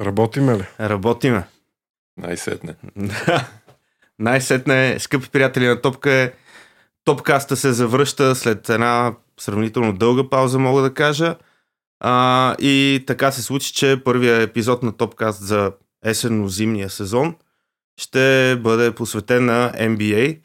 [0.00, 0.64] Работиме ли?
[0.80, 1.44] Работиме.
[2.16, 2.74] Най-сетне.
[4.18, 6.32] Най-сетне, скъпи приятели на Топка е
[7.04, 11.36] Топкаста се завръща след една сравнително дълга пауза, мога да кажа.
[12.00, 15.72] А, и така се случи, че първият епизод на Топкаст за
[16.06, 17.34] есенно-зимния сезон
[18.00, 20.40] ще бъде посветен на NBA.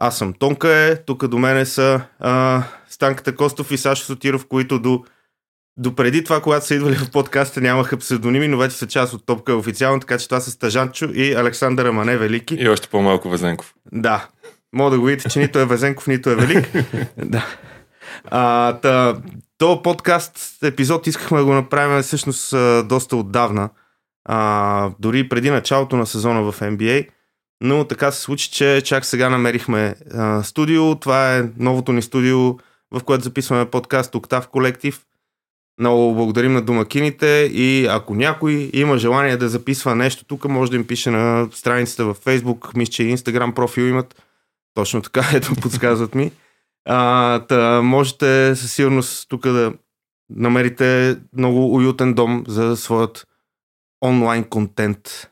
[0.00, 4.78] Аз съм Тонка е, тук до мене са а, Станката Костов и Сашо Сотиров, които
[4.78, 5.04] до
[5.80, 9.56] Допреди това, когато са идвали в подкаста, нямаха псевдоними, но вече са част от топка
[9.56, 12.54] официално, така че това са Стажанчо и Александър Амане Велики.
[12.54, 13.74] И още по-малко Везенков.
[13.92, 14.28] Да.
[14.72, 16.70] Мога да го видите, че нито е Везенков, нито е Велик.
[17.16, 17.46] да.
[18.24, 19.16] А, та,
[19.58, 22.54] то подкаст епизод искахме да го направим всъщност
[22.88, 23.70] доста отдавна.
[24.24, 27.08] А, дори преди началото на сезона в NBA.
[27.60, 30.94] Но така се случи, че чак сега намерихме а, студио.
[30.94, 32.38] Това е новото ни студио,
[32.90, 35.00] в което записваме подкаст Октав Колектив.
[35.78, 40.76] Много благодарим на домакините и ако някой има желание да записва нещо тук, може да
[40.76, 44.22] им пише на страницата във Facebook, мисля, че и Instagram профил имат.
[44.74, 46.32] Точно така, ето подсказват ми.
[46.84, 49.72] А, та, можете със сигурност тук да
[50.30, 53.26] намерите много уютен дом за своят
[54.04, 55.30] онлайн контент.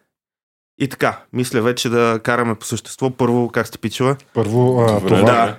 [0.78, 3.10] И така, мисля вече да караме по същество.
[3.10, 4.16] Първо, как сте пичува?
[4.34, 5.22] Първо, а, Добре, това...
[5.22, 5.58] Да.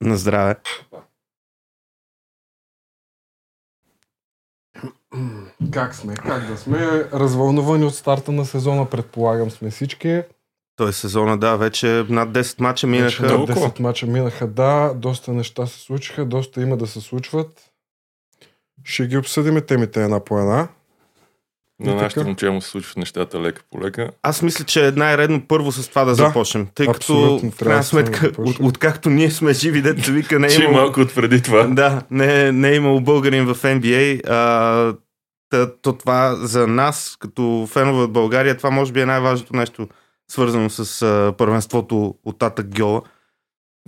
[0.00, 0.56] На здраве.
[5.70, 6.14] Как сме?
[6.14, 6.78] Как да сме?
[7.12, 10.22] Развълнувани от старта на сезона, предполагам сме всички.
[10.76, 13.22] Той е сезона, да, вече над 10 мача Вече минаха.
[13.22, 13.68] над толкова.
[13.68, 14.92] 10 мача минаха, да.
[14.96, 17.70] Доста неща се случиха, доста има да се случват.
[18.84, 20.68] Ще ги обсъдиме темите една по една.
[21.80, 24.10] На нашите момче му се случват нещата лека по лека.
[24.22, 26.66] Аз мисля, че е най-редно първо с това да, Да, започнем.
[26.74, 30.12] Тъй като, в крайна да сме да сметка, от, откакто ние сме живи, дето се
[30.12, 30.72] вика, не е имало...
[30.72, 31.62] малко от преди това.
[31.62, 34.28] Да, не, не е имало българин в NBA.
[34.28, 34.94] А,
[35.82, 39.88] то това за нас, като фенове от България, това може би е най-важното нещо,
[40.30, 43.02] свързано с а, първенството от Татък Гьола.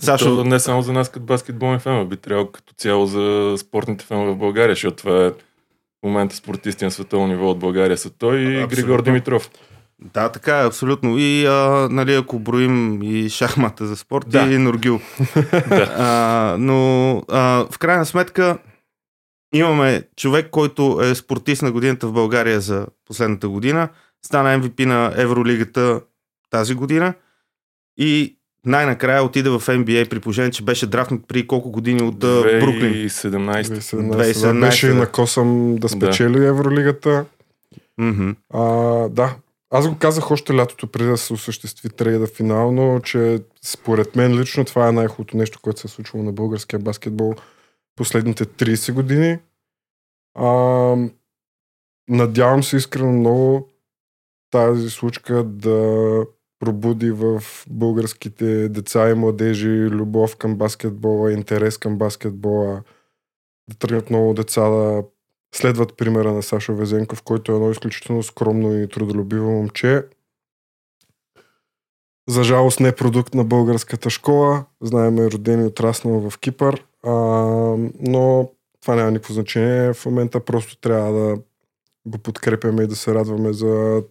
[0.00, 0.24] Сашо...
[0.24, 4.32] Сашо, не само за нас като баскетболни фенове, би трябвало като цяло за спортните фенове
[4.32, 5.34] в България, защото това е в
[6.02, 8.76] момента спортисти на световно ниво от България са той и Абсолютно.
[8.76, 9.50] Григор Димитров.
[10.14, 11.18] да, така е, абсолютно.
[11.18, 14.42] И а, нали, ако броим и шахмата за спорт, Да.
[14.42, 15.00] и Нургил.
[15.68, 15.94] Да.
[15.98, 18.58] а, но а, в крайна сметка
[19.56, 23.88] имаме човек, който е спортист на годината в България за последната година.
[24.26, 26.00] Стана MVP на Евролигата
[26.50, 27.14] тази година
[27.98, 28.36] и
[28.66, 32.92] най-накрая отиде в NBA при положение, че беше драфнат при колко години от а, Бруклин.
[32.92, 33.62] 2017.
[33.62, 34.94] 2017, 2017, да, беше да.
[34.94, 37.24] на косъм да спечели Евролигата.
[37.98, 38.30] Мгм.
[38.54, 38.62] А,
[39.08, 39.34] да,
[39.70, 44.64] аз го казах още лятото, преди да се осъществи трейда финално, че според мен лично
[44.64, 47.34] това е най-хубавото нещо, което се е случило на българския баскетбол
[47.96, 49.38] последните 30 години.
[50.34, 50.48] А,
[52.08, 53.68] надявам се искрено много
[54.50, 56.26] тази случка да
[56.58, 62.82] пробуди в българските деца и младежи любов към баскетбола, интерес към баскетбола,
[63.70, 65.04] да тръгнат много деца да
[65.54, 70.04] следват примера на Сашо Везенков, който е едно изключително скромно и трудолюбиво момче.
[72.28, 74.64] За жалост не е продукт на българската школа.
[74.80, 76.84] Знаем е роден и отраснал в Кипър.
[77.06, 77.12] А,
[78.00, 78.50] но
[78.82, 79.92] това няма никакво значение.
[79.92, 81.36] В момента просто трябва да
[82.06, 84.02] го подкрепяме и да се радваме за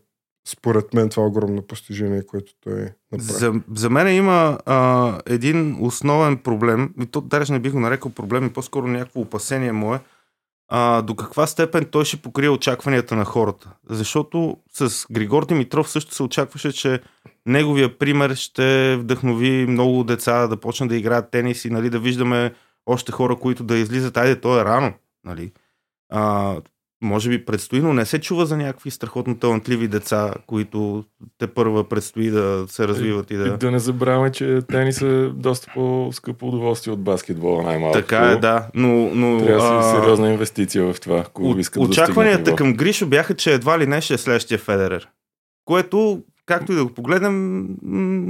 [0.48, 3.40] според мен това огромно постижение, което той направи.
[3.40, 8.12] За, за мен има а, един основен проблем, и то даже не бих го нарекал
[8.12, 10.00] проблем, и по-скоро някакво опасение мое,
[10.68, 13.72] а, до каква степен той ще покрие очакванията на хората.
[13.90, 17.02] Защото с Григор Димитров също се очакваше, че
[17.46, 22.54] неговия пример ще вдъхнови много деца да почнат да играят тенис и нали, да виждаме
[22.86, 24.18] още хора, които да излизат.
[24.18, 24.94] Айде, то е рано.
[25.26, 25.52] Нали?
[26.12, 26.56] А,
[27.04, 31.04] може би предстои, но не се чува за някакви страхотно талантливи деца, които
[31.38, 33.58] те първа предстои да се развиват и И да...
[33.58, 37.98] да не забравяме, че тенис е доста по-скъпо удоволствие от баскетбола, най-малко.
[37.98, 38.68] Така е, да.
[38.74, 42.56] Но, но Трябва да сериозна инвестиция в това, ако От- искат да Очакванията ниво.
[42.56, 45.08] към Гришо бяха, че едва ли не ще е следващия Федерер.
[45.66, 47.68] Което, както и да го погледнем,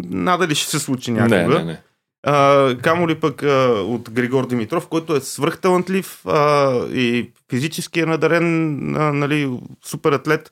[0.09, 1.35] надали ще се случи някога.
[1.37, 1.81] Не, не, не.
[2.27, 8.05] А, камо ли пък а, от Григор Димитров, който е свръхталантлив а, и физически е
[8.05, 10.51] надарен, а, нали, супер атлет.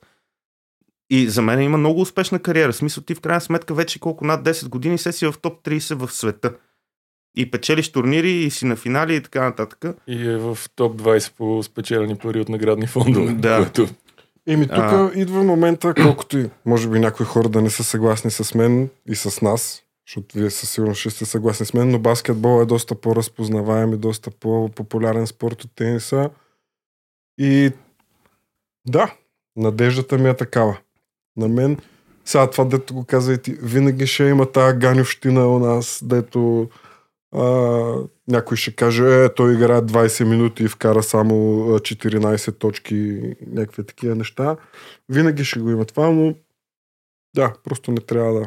[1.10, 2.72] И за мен има много успешна кариера.
[2.72, 5.64] В смисъл ти в крайна сметка вече колко над 10 години се си в топ
[5.64, 6.54] 30 в света.
[7.36, 9.84] И печелиш турнири, и си на финали и така нататък.
[10.06, 13.32] И е в топ 20 по спечелени пари от наградни фондове.
[13.32, 13.56] Да.
[13.56, 13.88] Което
[14.46, 15.10] Еми, тук А.
[15.14, 19.14] идва момента, колкото и може би някои хора да не са съгласни с мен и
[19.14, 22.94] с нас, защото вие със сигурност ще сте съгласни с мен, но баскетбол е доста
[22.94, 26.30] по-разпознаваем и доста по-популярен спорт от тениса.
[27.38, 27.72] И
[28.88, 29.14] Да,
[29.56, 30.78] надеждата ми е такава.
[31.36, 31.78] На мен,
[32.24, 36.68] сега това дето го каза и ти, винаги ще има тази ганющина у нас, дето
[37.32, 37.44] а,
[38.28, 41.34] някой ще каже, е, той играе 20 минути и вкара само
[41.68, 44.56] а, 14 точки, някакви такива неща.
[45.08, 46.34] Винаги ще го има това, но
[47.34, 48.46] да, просто не трябва да.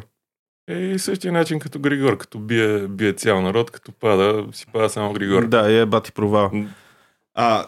[0.68, 4.90] Е, и същия начин като Григор, като бие, бие цял народ, като пада, си пада
[4.90, 5.46] само Григор.
[5.46, 6.52] Да, е бати провал.
[7.34, 7.66] А,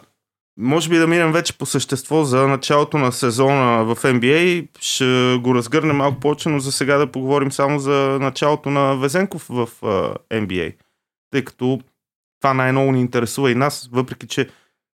[0.56, 4.68] може би да минем вече по същество за началото на сезона в NBA.
[4.80, 9.46] Ще го разгърнем малко повече, но за сега да поговорим само за началото на Везенков
[9.48, 9.68] в
[10.30, 10.74] NBA.
[11.30, 11.80] Тъй като
[12.40, 14.48] това най-много ни интересува и нас, въпреки че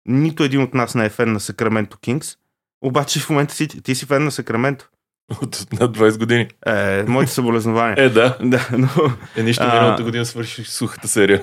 [0.05, 2.37] нито един от нас не е фен на Сакраменто Кингс.
[2.81, 4.90] Обаче в момента си, ти си фен на Сакраменто.
[5.41, 6.47] От над 20 години.
[6.65, 7.95] Е, моите съболезнования.
[7.97, 8.37] Е, да.
[8.41, 8.87] Да, но
[9.37, 9.73] Е, нищо, А.
[9.73, 11.41] миналата година свърши сухата серия.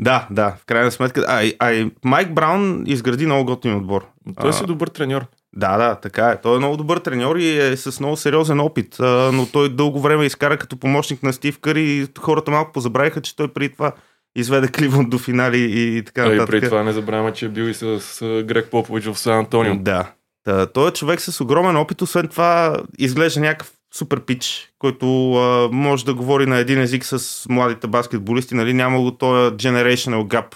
[0.00, 1.24] да, да, в крайна сметка.
[1.28, 4.06] А, и- а и Майк Браун изгради много готин отбор.
[4.40, 4.52] Той А.
[4.52, 5.24] си добър треньор.
[5.52, 6.40] Да, да, така е.
[6.40, 10.00] Той е много добър треньор и е с много сериозен опит, а, но той дълго
[10.00, 13.92] време изкара като помощник на Стив Къри и хората малко позабравиха, че той преди това
[14.36, 16.46] изведе Кливън до финали и така А и нататък.
[16.48, 19.74] преди това не забравяме, че е бил и с, с Грег Попович в Сан Антонио.
[19.76, 20.10] Да.
[20.48, 25.68] Та, той е човек с огромен опит, освен това изглежда някакъв супер пич, който а,
[25.72, 28.74] може да говори на един език с младите баскетболисти, нали?
[28.74, 30.54] Няма го този generational gap,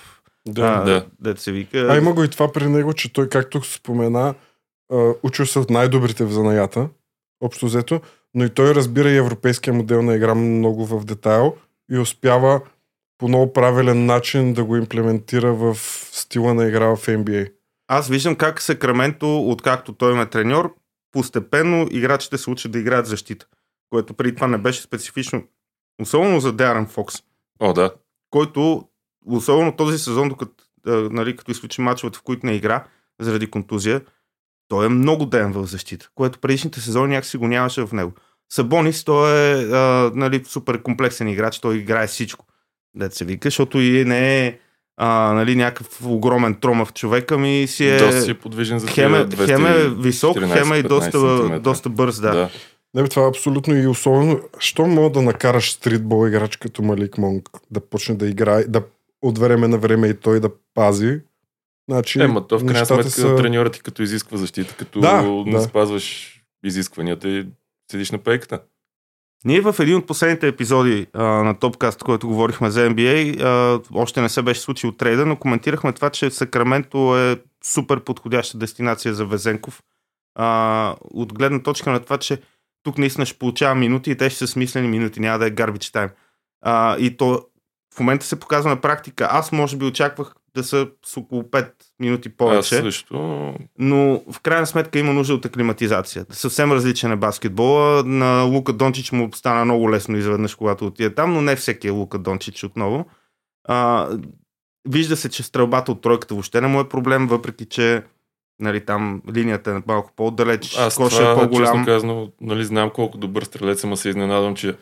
[0.49, 0.85] Да.
[0.87, 1.41] а, да.
[1.41, 1.79] се вика.
[1.91, 4.35] А има го и това при него, че той, както спомена,
[5.23, 6.89] учил се от най-добрите в занаята,
[7.41, 8.01] общо взето,
[8.35, 11.57] но и той разбира и европейския модел на игра много в детайл
[11.91, 12.61] и успява
[13.19, 15.77] по много правилен начин да го имплементира в
[16.13, 17.53] стила на игра в NBA.
[17.95, 20.75] Аз виждам как Сакраменто, откакто той ме треньор,
[21.11, 23.47] постепенно играчите се учат да играят защита,
[23.91, 25.43] което преди това не беше специфично,
[26.01, 27.15] особено за Дарен Фокс,
[27.61, 27.95] О, да.
[28.31, 28.89] който,
[29.27, 32.85] особено този сезон, докато, нали, като изключи мачовете, в които не игра,
[33.21, 34.01] заради контузия,
[34.69, 38.13] той е много ден в защита, което предишните сезони някакси го нямаше в него.
[38.53, 42.47] Сабонис, той е а, нали, супер комплексен играч, той играе всичко,
[42.95, 44.59] дет се вика, защото и не е
[44.97, 47.99] а, нали, някакъв огромен тромав човек, ами си е...
[47.99, 50.89] Доста си е подвижен за Хем е, хем е 214, висок, хем е и 15
[50.89, 52.33] доста, доста бърз, да.
[52.33, 52.51] да.
[52.95, 54.41] Не, бе, това е абсолютно и особено.
[54.59, 58.83] Що мога да накараш стритбол играч като Малик Монк да почне да играе, да
[59.23, 61.21] от време на време и той да пази?
[61.91, 63.37] Значи, Е, ма то в крайна сметка са...
[63.37, 65.63] треньорът ти като изисква защита, като Да, не да.
[65.63, 67.47] спазваш изискванията и
[67.91, 68.61] седиш на пейката.
[69.45, 74.21] Ние в един от последните епизоди а, на Топкаст, който говорихме за NBA, а, още
[74.21, 79.25] не се беше случил трейда, но коментирахме това, че Сакраменто е супер подходяща дестинация за
[79.27, 79.83] Везенков.
[80.35, 82.41] А, от гледна точка на това, че
[82.83, 85.95] тук наистина ще получава минути и те ще са смислени минути, няма да е garbage
[85.95, 86.11] time.
[86.61, 87.47] А, и то
[87.95, 89.29] в момента се показва на практика.
[89.31, 91.71] Аз може би очаквах да са с около 5
[92.01, 92.77] минути Аз повече.
[92.77, 93.15] също.
[93.79, 96.27] но в крайна сметка има нужда от аклиматизация.
[96.31, 98.03] Съвсем различен е баскетбола.
[98.05, 101.91] На Лука Дончич му стана много лесно изведнъж, когато отиде там, но не всеки е
[101.91, 103.07] Лука Дончич отново.
[103.65, 104.09] А,
[104.89, 108.03] вижда се, че стрелбата от тройката въобще не му е проблем, въпреки че
[108.61, 111.67] нали, там линията е малко по-отдалеч, Аз коша това, е по-голям.
[111.73, 114.77] честно казано, нали, знам колко добър стрелец съм, се изненадвам, че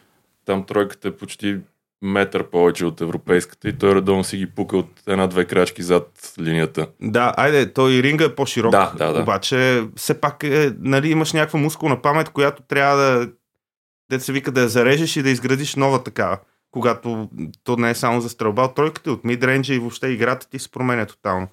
[0.45, 1.59] там тройката е почти
[2.03, 6.87] метър повече от европейската и той редовно си ги пука от една-две крачки зад линията.
[7.01, 8.71] Да, айде, той ринга е по-широк.
[8.71, 9.23] Да, да, да.
[9.23, 13.31] Обаче, все пак е, нали, имаш някаква мускулна памет, която трябва да,
[14.11, 16.39] дет се вика, да я зарежеш и да изградиш нова такава.
[16.71, 17.29] Когато
[17.65, 20.71] то не е само за стрелба от тройката, от мидренджа и въобще играта ти се
[20.71, 21.49] променя тотално.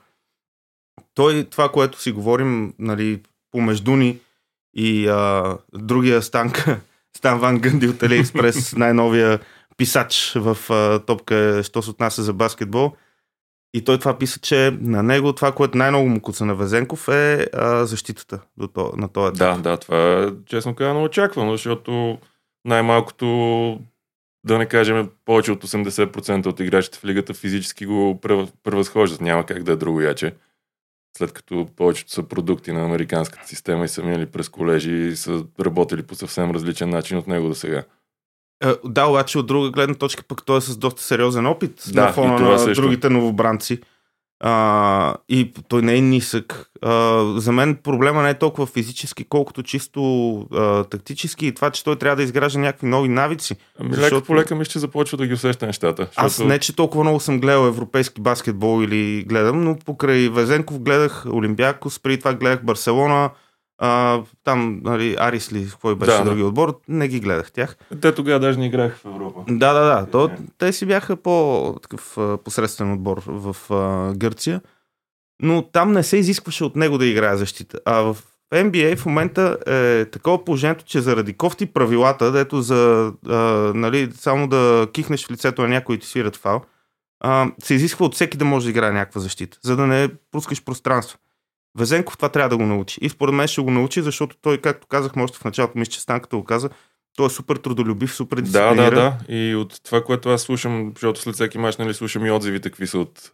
[1.13, 4.19] Той, това, което си говорим, нали, помежду ни
[4.75, 6.79] и а, другия станка,
[7.17, 9.39] Стан Ван Гънди от Алиекспрес, най-новия
[9.77, 12.93] писач в а, топка, що се отнася за баскетбол.
[13.73, 17.47] И той това писа, че на него това, което най-много му куца на Везенков е
[17.53, 19.61] а, защитата до то, на този етап.
[19.61, 22.17] Да, да, това е честно казано очаквано, защото
[22.65, 23.79] най-малкото,
[24.43, 29.21] да не кажем, повече от 80% от играчите в лигата физически го прев- превъзхождат.
[29.21, 30.35] Няма как да е друго яче.
[31.17, 35.45] След като повечето са продукти на американската система и са минали през колежи и са
[35.59, 37.83] работили по съвсем различен начин от него до сега.
[38.65, 42.01] Е, Да, обаче от друга гледна точка пък той е с доста сериозен опит Да,
[42.01, 42.81] на фона на също.
[42.81, 43.79] другите новобранци.
[44.39, 46.69] А, и той не е нисък.
[46.81, 46.91] А,
[47.35, 50.01] за мен проблема не е толкова физически, колкото чисто
[50.53, 53.55] а, тактически и това, че той трябва да изгражда някакви нови навици.
[53.79, 56.07] Ами Защото- лека по лека мисля, че започва да ги усеща нещата.
[56.15, 61.25] Аз не, че толкова много съм гледал европейски баскетбол или гледам, но покрай Везенков гледах
[61.27, 63.29] Олимпиакос, преди това гледах Барселона,
[63.77, 66.29] а, там, нали, Арис ли, кой беше Да, да, да.
[66.29, 67.77] други отбор, не ги гледах тях.
[68.01, 69.43] Те тогава даже не играха в Европа.
[69.49, 70.05] Да, да, да.
[70.11, 74.61] То, те си бяха по-такъв а, посредствен отбор в а, Гърция.
[75.41, 77.79] Но там не се изискваше от него да играе защита.
[77.85, 78.17] А в
[78.51, 83.35] В NBA в момента е такова положението, че заради кофти правилата, дето за а,
[83.75, 86.61] нали, само да кихнеш в лицето на някой и ти свират фал,
[87.19, 90.63] а, се изисква от всеки да може да играе някаква защита, за да не пускаш
[90.63, 91.17] пространство.
[91.77, 92.99] Везенков това трябва да го научи.
[93.01, 96.01] И според мен ще го научи, защото той, както казахме още в началото, мисля, че
[96.01, 96.69] Станката го каза,
[97.17, 98.89] той е супер трудолюбив, супер Да, дисциплиниран.
[98.89, 99.33] да, да.
[99.33, 102.87] И от това, което аз слушам, защото след всеки мач, нали, слушам и отзивите, какви
[102.87, 103.31] са от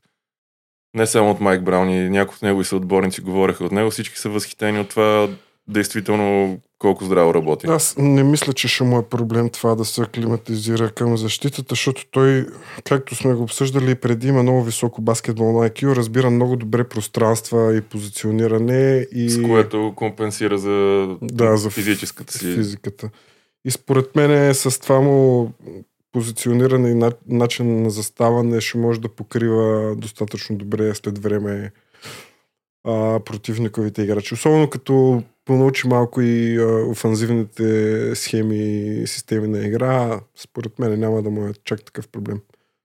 [0.95, 4.29] не само от Майк Браун и някои от негови съотборници говореха от него, всички са
[4.29, 5.29] възхитени от това
[5.67, 7.67] действително колко здраво работи.
[7.67, 12.05] Аз не мисля, че ще му е проблем това да се аклиматизира към защитата, защото
[12.11, 12.47] той,
[12.83, 17.75] както сме го обсъждали и преди, има много високо баскетболно IQ, разбира много добре пространства
[17.75, 22.53] и позициониране и С което компенсира за, Да, за физическата си.
[22.55, 23.09] физиката.
[23.65, 25.51] И според мен с това му
[26.11, 31.71] позициониране и на- начин на заставане ще може да покрива достатъчно добре след време
[32.83, 34.33] а, противниковите играчи.
[34.33, 37.65] Особено като понаучи малко и а, офанзивните
[38.15, 42.41] схеми и системи на игра, според мен няма да му е чак такъв проблем.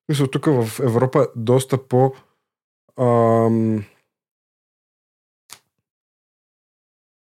[0.08, 2.14] Мисля, тук в Европа е доста по
[2.98, 3.84] ам,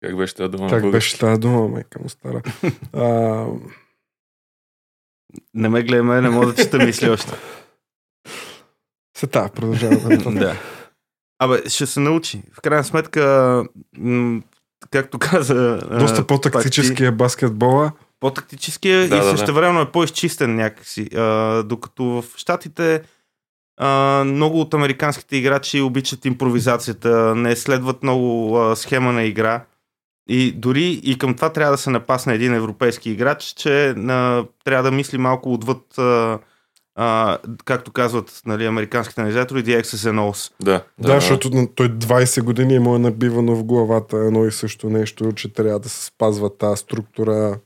[0.01, 0.69] Как беше тази дума?
[0.69, 2.41] как беше тази дума, майка му стара.
[2.93, 3.45] А,
[5.53, 7.31] Не ме гледай, не мога да чета мисли още.
[9.17, 10.17] се та, продължаваме.
[10.39, 10.55] да.
[11.39, 12.41] Абе, ще се научи.
[12.53, 13.23] В крайна сметка,
[13.97, 14.41] м-
[14.91, 15.79] както каза...
[15.99, 17.91] Доста пак по-тактически ти, е баскетбола.
[18.19, 19.37] По-тактически е Да, и да, да.
[19.37, 21.09] същевременно е по-изчистен някакси.
[21.15, 23.01] А, докато в Штатите
[23.79, 29.65] а, много от американските играчи обичат импровизацията, не следват много а, схема на игра.
[30.29, 34.83] И дори и към това трябва да се напасне един европейски играч, че а, трябва
[34.83, 36.39] да мисли малко отвъд, а,
[37.01, 40.51] а, както казват нали, американските анализатори, the X's and O's.
[40.61, 44.89] Да, Да, защото на- той 20 години му е набивано в главата едно и също
[44.89, 47.59] нещо, че трябва да се спазва тази структура,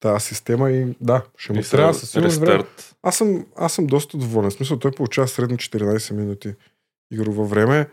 [0.00, 2.52] тази система и да, ще му И трябва със сигурност време.
[2.54, 2.96] рестарт.
[3.02, 4.50] Аз съм, аз съм доста доволен.
[4.50, 6.54] В смисъл, той получава средно 14 минути
[7.12, 7.88] игрово време.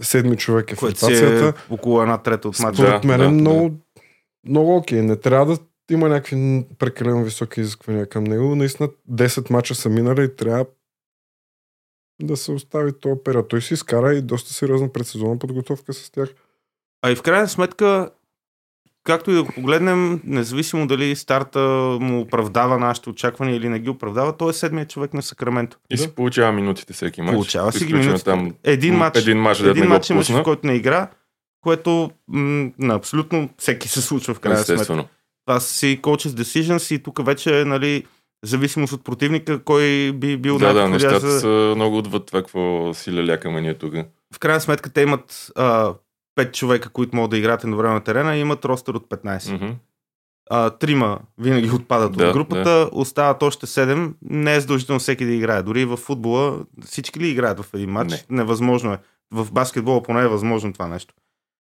[0.00, 1.52] Седми човек е в си е ротацията.
[1.70, 2.70] около една трета от мача.
[2.72, 3.70] Да, Според мен е да, много,
[4.46, 5.02] много окей.
[5.02, 5.58] Не трябва да
[5.90, 8.56] има някакви прекалено високи изисквания към него.
[8.56, 10.66] Наистина 10 мача са минали и трябва
[12.22, 13.48] да се остави този период.
[13.48, 16.28] Той си изкара и доста сериозна предсезонна подготовка с тях.
[17.02, 18.10] А и в крайна сметка,
[19.04, 21.60] както и да го погледнем, независимо дали старта
[22.00, 25.78] му оправдава нашите очаквания или не ги оправдава, той е седмият човек на Сакраменто.
[25.90, 27.34] И си получава минутите всеки матч.
[27.34, 28.24] Получава си ги минутите.
[28.24, 31.10] там Един матч, един матч, един го матч имаше, в който не игра,
[31.60, 35.08] което м- на абсолютно всеки се случва в крайна сметка.
[35.48, 38.04] Това са си coaches decisions и тук вече, нали,
[38.44, 41.40] зависимост от противника, кой би бил Да, да, нещата за...
[41.40, 43.94] са много отвъд това, какво си лелякаме ние тук.
[44.34, 45.94] В крайна сметка те имат а,
[46.38, 49.52] 5 човека, които могат да играят едновременно на терена и имат ростър от 15.
[49.52, 49.72] Мгм.
[50.50, 54.12] а, трима винаги отпадат Да, от групата, остават още 7.
[54.22, 55.62] Не е задължително всеки да играе.
[55.62, 58.10] Дори в футбола всички ли играят в един матч?
[58.10, 58.36] Не.
[58.36, 58.98] Невъзможно е.
[59.30, 61.14] В баскетбола поне е възможно това нещо.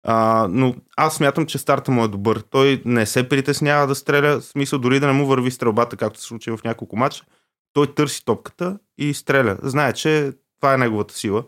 [0.05, 2.45] А, но аз смятам, че старта му е добър.
[2.51, 6.21] Той не се притеснява да стреля, в смисъл дори да не му върви стрелбата, както
[6.21, 7.25] се случи в няколко матча.
[7.73, 9.59] Той търси топката и стреля.
[9.63, 11.45] Знае, че това е неговата сила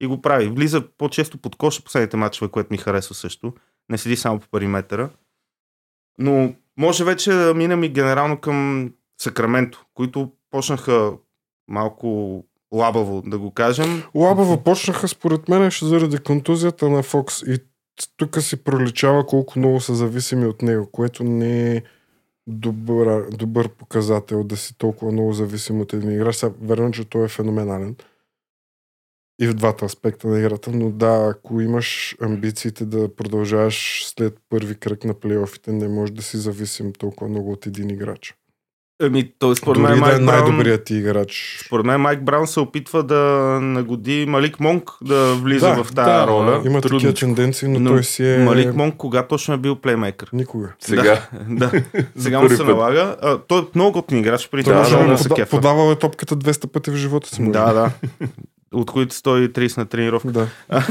[0.00, 0.48] и го прави.
[0.48, 3.52] Влиза по-често под коша последните матчове, което ми харесва също.
[3.88, 5.10] Не седи само по периметъра.
[6.18, 11.12] Но може вече да минем и генерално към Сакраменто, които почнаха
[11.68, 14.02] малко лабаво, да го кажем.
[14.14, 17.42] Лабаво почнаха, според мен, заради контузията на Фокс.
[17.42, 17.58] И
[18.16, 21.82] тук си проличава колко много са зависими от него, което не е
[22.46, 26.36] добър, добър показател да си толкова много зависим от един играч.
[26.36, 27.96] Сега, верно, че той е феноменален.
[29.40, 34.74] И в двата аспекта на играта, но да, ако имаш амбициите да продължаваш след първи
[34.74, 38.34] кръг на плейофите, не можеш да си зависим толкова много от един играч.
[39.02, 41.62] Еми, той според мен, да е Майк най-добрият ти играч.
[41.66, 43.16] според мен Майк Браун се опитва да
[43.62, 46.62] нагоди Малик Монк да влиза Да, в тази да, роля.
[46.64, 47.20] Има такива трудничко.
[47.20, 48.38] тенденции, но, Но той си е...
[48.38, 50.28] Малик Монк кога точно е бил плеймейкър?
[50.32, 50.72] Никога.
[50.80, 51.22] Сега.
[51.40, 51.70] Да,
[52.16, 52.66] сега му се път.
[52.66, 53.16] налага.
[53.22, 55.50] А, той е много готин играч, преди Той това може да, се кефа.
[55.50, 57.42] подавал е топката 200 пъти в живота си.
[57.42, 57.90] Да, да.
[58.74, 60.28] От които 130 на тренировка.
[60.30, 60.46] да.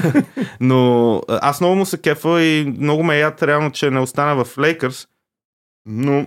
[0.60, 4.58] Но аз много му се кефа и много ме яд реално, че не остана в
[4.58, 5.08] Лейкърс.
[5.86, 6.26] Но,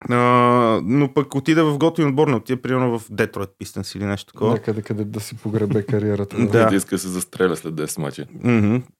[0.00, 4.32] а, но пък отида в готин отбор, не отида примерно в Детройт Пистенс или нещо
[4.32, 4.52] такова.
[4.52, 6.36] Някъде къде да си погребе кариерата.
[6.46, 6.66] Да.
[6.66, 6.76] Да.
[6.76, 8.26] иска да се застреля след 10 мача.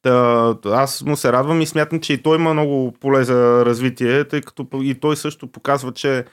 [0.03, 4.25] Та, аз му се радвам и смятам, че и той има много поле за развитие,
[4.25, 6.25] тъй като и той също показва, че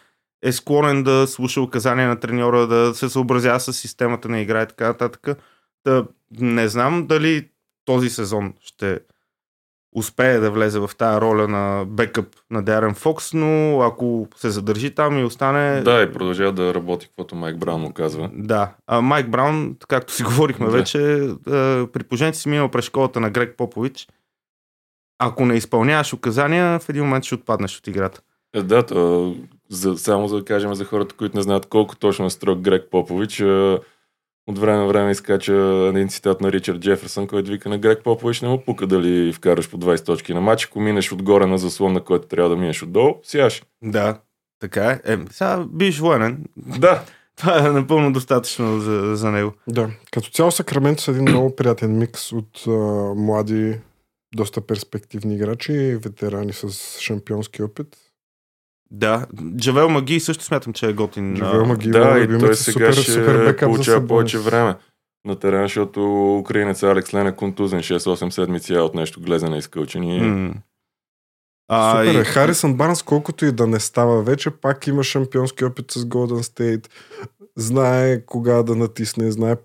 [0.43, 4.67] е склонен да слуша указания на треньора, да се съобразява с системата на игра и
[4.67, 5.37] така нататък.
[5.83, 6.05] Та,
[6.39, 7.49] не знам дали
[7.85, 8.99] този сезон ще
[9.95, 14.95] успее да влезе в тази роля на бекъп на Дарен Фокс, но ако се задържи
[14.95, 15.81] там и остане...
[15.81, 18.29] Да, и продължава да работи, каквото Майк Браун му казва.
[18.33, 18.73] Да.
[18.87, 20.71] А Майк Браун, както си говорихме Да.
[20.71, 21.29] вече,
[21.93, 24.07] при положение, си минал през школата на Грег Попович,
[25.19, 28.21] ако не изпълняваш указания, в един момент ще отпаднеш от играта.
[28.55, 29.35] Е, да, то,
[29.69, 32.83] за, само за да кажем за хората, които не знаят колко точно е строг Грег
[32.91, 33.43] Попович,
[34.47, 35.53] от време на време изкача
[35.89, 39.69] един цитат на Ричард Джеферсън, който вика на Грег Попович не му пука дали вкараш
[39.69, 42.83] по 20 точки на матч, ако минеш отгоре на заслон, на който трябва да минеш
[42.83, 43.63] отдолу, сяш.
[43.83, 44.19] Да.
[44.59, 45.13] Така е.
[45.13, 46.43] е сега биш военен.
[46.57, 47.03] Да,
[47.35, 49.53] Това е напълно достатъчно за, за него.
[49.67, 49.89] Да.
[50.11, 52.71] Като цяло Сакраменто са един много приятен микс от а,
[53.15, 53.79] млади,
[54.35, 57.97] доста перспективни играчи ветерани с шампионски опит.
[58.91, 59.25] Да.
[59.57, 61.35] Джавел Маги също смятам, че е готин.
[61.37, 64.75] Джавел Маги, да, и той е сега супер, ще супер получава повече време
[65.25, 70.19] на терена, защото украинец Алекс Лен е контузен 6-8 седмици от нещо глезене и скълчени.
[70.21, 70.53] м.
[71.67, 72.23] А, Супер и- е.
[72.23, 76.89] Харисън Барнс, колкото и да не става вече, пак има шампионски опит с Голден Стейт.
[77.57, 79.55] Знае кога да натисне, знае...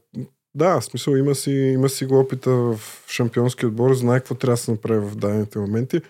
[0.54, 4.52] Да, в смисъл има си, има си го опита в шампионски отбор, знае какво трябва
[4.52, 6.00] да се направи в дадените моменти.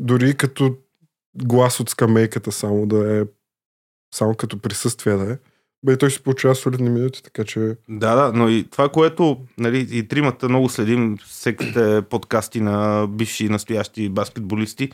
[0.00, 0.76] Дори като
[1.34, 3.24] глас от скамейката само да е
[4.14, 5.36] само като присъствие да е.
[5.86, 9.88] Бе, той си получава солидни минути, така че Да, да, но и това, което нали,
[9.90, 14.92] и тримата много следим всеките подкасти на бивши и настоящи баскетболисти,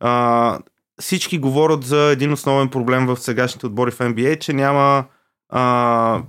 [0.00, 0.58] а,
[1.00, 5.04] всички говорят за един основен проблем в сегашните отбори в NBA, че няма
[5.48, 6.22] а,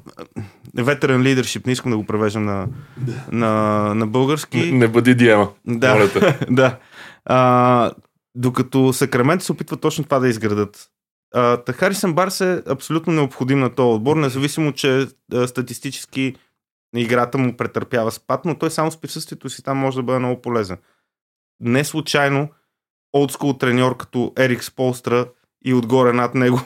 [0.77, 2.67] ветеран лидершип, не искам да го превеждам на,
[3.31, 3.49] на,
[3.95, 4.57] на български.
[4.57, 5.49] Не, не бъди диема.
[5.67, 6.09] Да,
[6.51, 6.77] да.
[7.25, 7.91] А,
[8.35, 10.89] докато Сакраменто се опитва точно това да изградат.
[11.65, 16.35] Та Харисън Барс е абсолютно необходим на този отбор, независимо, че а, статистически
[16.95, 20.41] играта му претърпява спад, но той само с присъствието си там може да бъде много
[20.41, 20.77] полезен.
[21.59, 22.49] Не случайно
[23.15, 25.25] олдскул треньор като Ерик Сполстра
[25.65, 26.59] и отгоре над него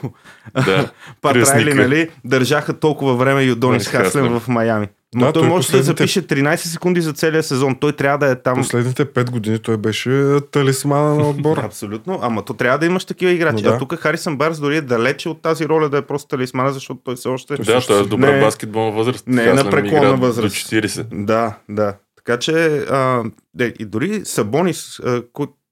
[0.56, 0.90] Да.
[1.20, 1.58] Пат Кръстника.
[1.60, 4.28] Райли, нали, държаха толкова време и Донис Хаслем.
[4.30, 4.88] в Майами.
[5.14, 7.74] Но Да, той, той може да последните- запише 13 секунди за целия сезон.
[7.74, 8.56] Той трябва да е там.
[8.56, 10.10] последните 5 години той беше
[10.52, 11.62] талисмана на отбора.
[11.64, 13.54] Абсолютно, ама то трябва да имаш такива играчи.
[13.56, 13.76] Но да.
[13.76, 17.00] А тук Харисън Барс дори е далече от тази роля да е просто талисмана, защото
[17.04, 17.46] той все още...
[17.48, 19.26] Той Да, също той е добра не- баскетболна възраст.
[19.26, 20.70] не е на преклонна възраст.
[20.70, 21.06] До 40.
[21.14, 21.94] Да, да.
[22.16, 23.22] Така че а,
[23.54, 25.22] де, и дори Сабонис, а,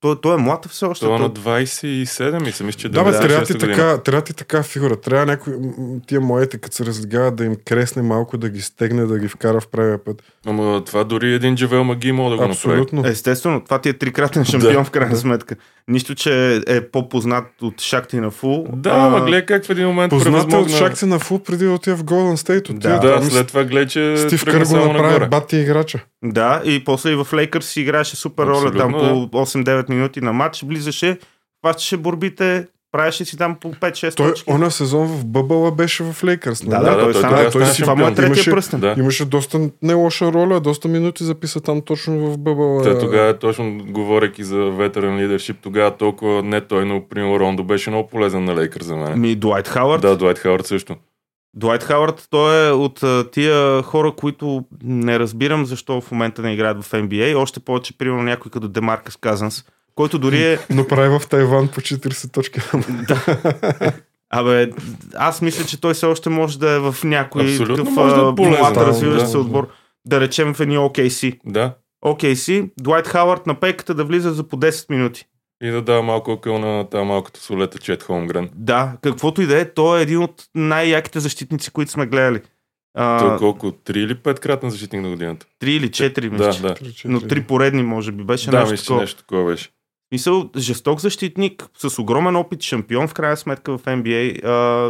[0.07, 1.05] той, той е млад все още.
[1.05, 3.99] Това е на Той, 27 и се мисля, че Да, бе, 96 трябва ти, така,
[3.99, 4.97] трябва ти така фигура.
[4.97, 5.55] Трябва някой,
[6.07, 9.61] тия моите, като се разлигават, да им кресне малко, да ги стегне, да ги вкара
[9.61, 10.23] в правия път.
[10.47, 12.81] Ама това дори един Джавел Маги може да го направи.
[12.81, 13.07] Абсолютно.
[13.07, 15.57] Естествено, това ти е трикратен шампион в крайна сметка.
[15.89, 18.67] Нищо, че е по-познат от Шакти на Фул.
[18.73, 20.79] Да, а, ама гледай как в един момент Познат е от превъзмогна...
[20.79, 22.69] Шакти на фул преди да отида в Голден Стейт.
[22.71, 26.05] Да, Да, след това гледай, че Стив тръгна Кър го само направи бати играча.
[26.31, 30.21] Да, и после и в Лейкърс си играеше супер роля там Абсолютно, по 8-9 минути
[30.21, 31.19] на матч, влизаше,
[31.65, 34.51] хващаше борбите, правеше си там по 5-6 Той, точки.
[34.51, 36.65] оня сезон в Бъбъла беше в Лейкърс.
[36.65, 36.85] Да, нали?
[36.85, 38.81] да, да, той, той той стана си, това му е третия Имаше- пръстен.
[38.81, 38.95] Да.
[38.99, 42.83] Имаше доста не лоша роля, доста минути записа там точно в Бъбъла.
[42.83, 47.91] Та, тогава, точно говорейки за ветеран лидершип, тогава толкова не той, но примерно Рондо беше
[47.91, 49.21] много полезен на Лейкър за мен.
[49.21, 50.03] Ми, Дуайт Хауърд.
[50.03, 50.97] Да, Дуайт Хауърд също.
[51.57, 56.85] Дуайт Хауърд, той е от тия хора, които не разбирам защо в момента не играят
[56.85, 57.39] в NBA.
[57.39, 59.65] Още повече, примерно, някой като Демаркас Казанс,
[59.95, 60.59] който дори е...
[60.71, 62.61] Но прави в Тайван по 40 точки.
[64.31, 64.71] Абе,
[65.15, 68.29] аз мисля, че той все още може да е в някой Абсолютно такъв може да
[68.29, 68.73] е полезен.
[68.73, 69.39] Да, развиващ да, се да.
[69.39, 69.69] отбор.
[70.05, 71.39] Да речем в едни OKC.
[71.47, 71.75] Да.
[72.05, 75.27] OKC, Дуайт Хауърд на пейката да влиза за по 10 минути.
[75.63, 78.51] И да дава малко акъл на тази малката солета Чет Холмгрен.
[78.55, 82.41] Да, каквото и да е, той е един от най-яките защитници, които сме гледали.
[82.99, 83.67] А, Той колко?
[83.67, 85.47] 3 или 5 кратен защитник на годината?
[85.59, 86.53] Три или четири, мисля.
[86.63, 86.75] Да, да.
[87.05, 89.01] Но три поредни, може би, беше Да, нещо мисля, такова.
[89.01, 89.69] нещо такова беше.
[90.13, 94.45] Мисъл, жесток защитник, с огромен опит, шампион в крайна сметка в NBA.
[94.45, 94.87] А,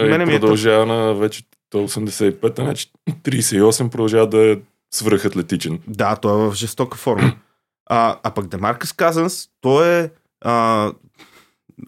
[0.00, 2.86] Е, мене ми е продължава на вече той 85, а значи
[3.24, 4.56] 38 продължава да е
[4.94, 5.78] свръхатлетичен.
[5.88, 7.32] Да, той е в жестока форма.
[7.92, 10.92] А, а пък Демаркъс Казанс, той е а,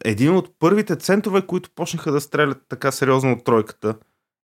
[0.04, 3.94] един от първите центрове, които почнаха да стрелят така сериозно от тройката.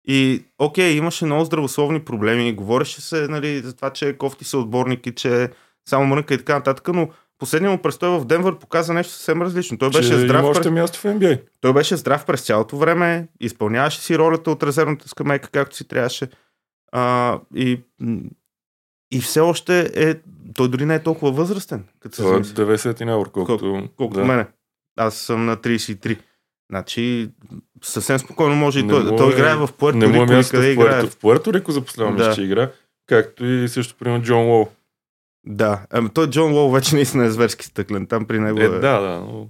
[0.08, 5.06] И, окей, имаше много здравословни проблеми, говореше се нали, за това, че е кофти съотборник
[5.06, 5.48] и че е
[5.88, 9.78] само мрънка и така нататък, но последният му престой в Денвър показа нещо съвсем различно.
[9.78, 11.42] Той беше че здрав има още място в NBA.
[11.60, 16.28] той беше здрав през цялото време, изпълняваше си ролята от резервната скамейка, както си трябваше.
[16.92, 17.80] А, и,
[19.10, 20.14] и все още е.
[20.54, 22.54] Той дори не е толкова възрастен, като се Това е замисли.
[22.54, 23.88] 90 набор, колкото...
[23.96, 24.26] Колкото да.
[24.26, 24.46] мене.
[24.96, 26.18] Аз съм на 33.
[26.70, 27.30] Значи,
[27.82, 29.04] съвсем спокойно може и Не той.
[29.04, 30.74] му той е- играе в Пуерто Не му е Рико, място в.
[30.76, 31.10] Пуерто.
[31.10, 32.34] В Пуерто Рико за последно Да.
[32.34, 32.70] че игра.
[33.06, 34.66] Както и също, примерно, Джон Лоу.
[35.46, 38.06] Да, ами той Джон Лоу вече наистина е зверски стъклен.
[38.06, 38.68] Там при него Е, е...
[38.68, 39.20] да, да.
[39.20, 39.48] Но...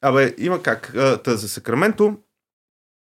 [0.00, 0.92] Абе, има как.
[1.24, 2.16] Та за Сакраменто,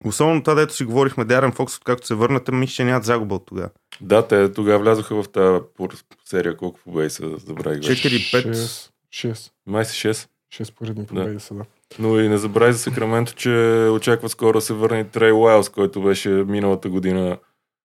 [0.04, 3.46] особено това, дето си говорихме, Дарен Фокс, откакто се върнат, мисля, че нямат загуба от
[3.46, 3.70] тогава.
[4.00, 7.88] Да, те тогава влязоха в тази серия, колко победи са, забравих.
[7.88, 8.08] вече.
[8.08, 8.52] 4-5.
[8.52, 8.90] 6.
[9.12, 9.50] 6.
[9.66, 10.28] Май си 6.
[10.54, 11.64] 6 поредни победи са, да.
[11.98, 13.50] Но и не забравяй за Сакраменто, че
[13.92, 17.38] очаква скоро да се върне Трей Уайлс, който беше миналата година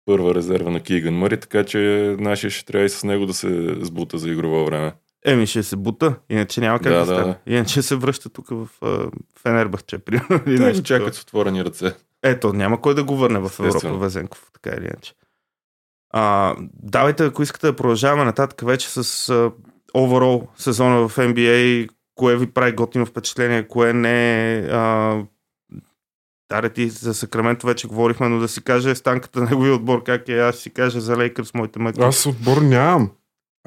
[0.05, 3.75] първа резерва на Киган Мъри, така че нашия ще трябва и с него да се
[3.81, 4.93] сбута за игрово време.
[5.25, 7.37] Еми, ще се бута, иначе няма как Да, да, да, стане.
[7.47, 7.53] да.
[7.53, 8.67] Иначе се връща тук в
[9.41, 10.39] Фенербахче, примерно.
[10.45, 11.95] Те нещо чакат с отворени ръце.
[12.23, 13.97] Ето, няма кой да го върне в Европа.
[13.97, 15.13] Везенков, така или иначе.
[16.13, 18.97] А, давайте, ако искате да продължаваме нататък вече с
[19.29, 19.51] а,
[19.95, 24.61] overall сезона в NBA, кое ви прави готино впечатление, кое не е...
[26.49, 30.29] Даре ти за Сакраменто вече говорихме, но да си каже станката на неговия отбор, как
[30.29, 32.01] е, аз си кажа за Лейкърс, моите мъки.
[32.01, 33.11] Аз отбор нямам.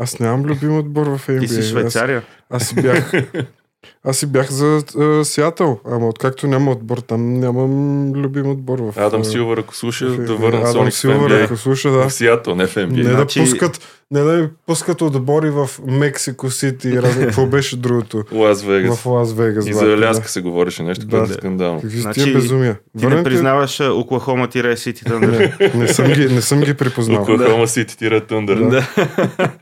[0.03, 1.41] Аз нямам любим отбор в NBA.
[1.41, 2.23] Ти си Аз, Швейцария.
[2.51, 3.13] аз си бях,
[4.05, 7.73] аз си бях за а, Сиатъл, ама откакто няма отбор, там нямам
[8.15, 11.33] любим отбор в Адам а, Силвър, ако слуша, в да върна Адам Соник в Силвър,
[11.33, 11.45] NBA.
[11.45, 12.09] ако слуша, да.
[12.09, 12.97] В Сиатъл, не в NBA.
[12.97, 17.25] Не Значи- да пускат, не да ми пускат отбори в Мексико Сити и разни.
[17.25, 18.25] Какво беше другото?
[18.33, 18.99] Лас Вегас.
[18.99, 19.67] В Лас Вегас.
[19.67, 19.93] И за да.
[19.93, 21.11] Аляска се говореше нещо, Да.
[21.11, 21.81] което е скандално.
[21.81, 22.75] Какви Значи, тия безумия?
[22.75, 25.31] Ти не Върнете- признаваш а, Оклахома тире Сити Тъндър.
[25.61, 27.23] не, не, съм ги, не съм ги припознал.
[27.23, 28.57] Оклахома Сити тира Тъндър.
[28.61, 28.87] Да.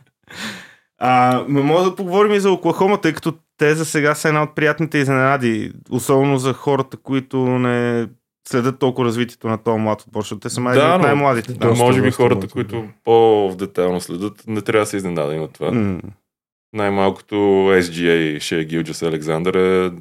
[0.99, 4.55] А, може да поговорим и за Оклахома, тъй като те за сега са една от
[4.55, 8.09] приятните изненади, особено за хората, които не
[8.49, 11.53] следят толкова развитието на този млад отбор, защото те са май Да, най-младите.
[11.53, 15.71] Да, може би хората, които по-детайлно следят, не трябва да се изненадани от това.
[15.71, 16.01] М.
[16.73, 19.93] Най-малкото SGA Шея Гилджас Александър е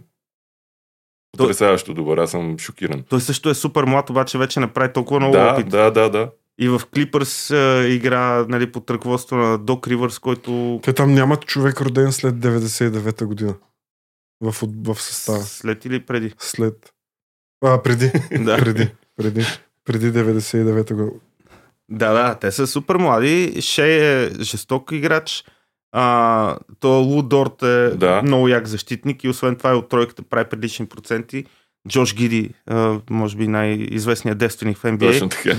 [1.37, 2.17] потрясаващо добър.
[2.17, 3.03] Аз съм шокиран.
[3.09, 5.69] Той също е супер млад, обаче вече направи толкова много Да, опит.
[5.69, 6.29] да, да, да.
[6.61, 11.45] И в Клипърс а, игра нали, под ръководството на Док Ривърс, който Те там нямат
[11.45, 13.55] човек роден след 99-та година.
[14.41, 15.39] В, в състава.
[15.39, 16.33] след или преди.
[16.37, 16.93] След.
[17.65, 18.11] А, преди.
[18.43, 18.57] Да.
[18.57, 18.89] преди.
[19.17, 19.45] Преди.
[19.85, 21.11] Преди 99-та година.
[21.89, 23.61] Да, да, те са супер млади.
[23.61, 25.43] Шей е жесток играч.
[25.91, 28.21] А, то Лудорт е Да.
[28.21, 31.45] много як защитник и освен това и от тройката прави прилични проценти.
[31.87, 32.49] Джош Гиди,
[33.09, 34.99] може би най-известният девственик в NBA.
[35.11, 35.49] Точно така.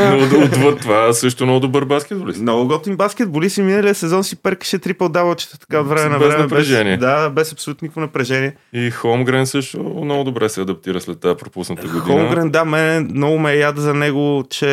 [0.16, 2.40] Но отвъд това също много добър баскетболист.
[2.40, 6.28] Много готин баскетболист и миналия сезон си перкаше трипъл давачета така от време на Без
[6.28, 6.42] време.
[6.42, 6.96] напрежение.
[6.96, 8.56] да, без абсолютно никакво напрежение.
[8.72, 12.04] И Холмгрен също много добре се адаптира след тази пропусната година.
[12.04, 14.66] Холмгрен, да, мен много ме е яд за него, че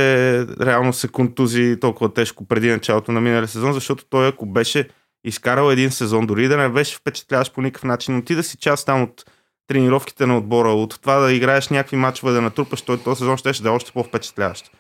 [0.62, 4.88] реално се контузи толкова тежко преди началото на миналия сезон, защото той ако беше
[5.26, 8.58] изкарал един сезон, дори да не беше впечатляващ по никакъв начин, но ти да си
[8.58, 9.26] част там от
[9.68, 13.64] тренировките на отбора, от това да играеш някакви мачове, да натрупаш, той този сезон ще
[13.64, 14.72] да е още по-впечатляващ.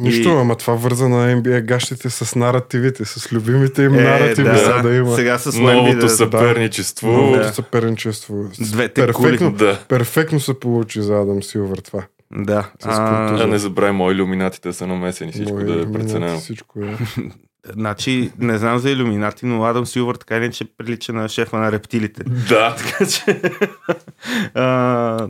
[0.00, 4.48] Нищо, И- ама това върза на NBA гащите с наративите, с любимите им Е, наративи
[4.48, 5.14] да, са да има.
[5.14, 6.08] Сега с Новото да...
[6.08, 7.12] съперничество.
[7.12, 7.52] Новото Да.
[7.52, 8.44] съперничество.
[8.60, 9.26] Двете кули.
[9.26, 9.78] перфектно, Да.
[9.88, 12.02] перфектно се получи за Адам Силвър това.
[12.32, 12.70] Да.
[12.84, 13.36] А.
[13.36, 16.38] Да не забравяй, мои иллюминатите са намесени, всичко Мои да е преценено.
[16.38, 16.96] Всичко е.
[17.72, 21.72] значи, не знам за иллюминати, но Адам Силвър така или иначе прилича на шефа на
[21.72, 22.24] рептилите.
[22.48, 22.76] Да.
[22.76, 23.40] Така че,
[24.54, 25.28] а,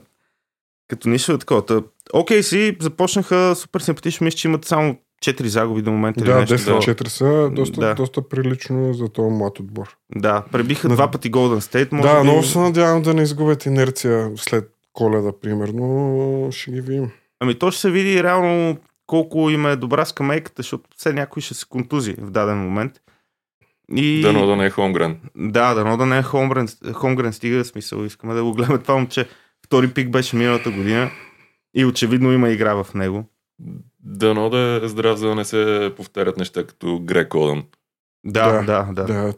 [0.88, 1.66] като нищо е такова.
[1.66, 4.24] Та, Окей си, започнаха супер симпатично.
[4.24, 6.20] Мисля, че имат само 4 загуби до момента.
[6.20, 6.54] или Да, нещо.
[6.56, 7.94] 10-4 са доста, Да.
[7.94, 9.96] доста прилично за този млад отбор.
[10.16, 11.92] Да, пребиха два пъти Golden State.
[11.92, 12.22] Може да, би...
[12.22, 16.48] много се надявам да не изгубят инерция след коледа, примерно.
[16.52, 17.10] Ще ги видим.
[17.40, 21.54] Ами то ще се види реално колко им е добра скамейката, защото все някой ще
[21.54, 22.92] се контузи в даден момент.
[23.94, 24.22] И...
[24.22, 25.20] Дано да не е Холмгрен.
[25.36, 28.04] Да, дано да не е Холмгрен, Холмгрен стига смисъл.
[28.04, 29.28] Искаме да го гледаме това момче.
[29.66, 31.10] Втори пик беше миналата година
[31.74, 33.24] и очевидно има игра в него.
[34.00, 37.64] Дано да е здрав, за да не се повтарят неща като Грек Одън.
[38.24, 39.04] Да, Да, да, да.
[39.04, 39.14] да.
[39.14, 39.34] Да,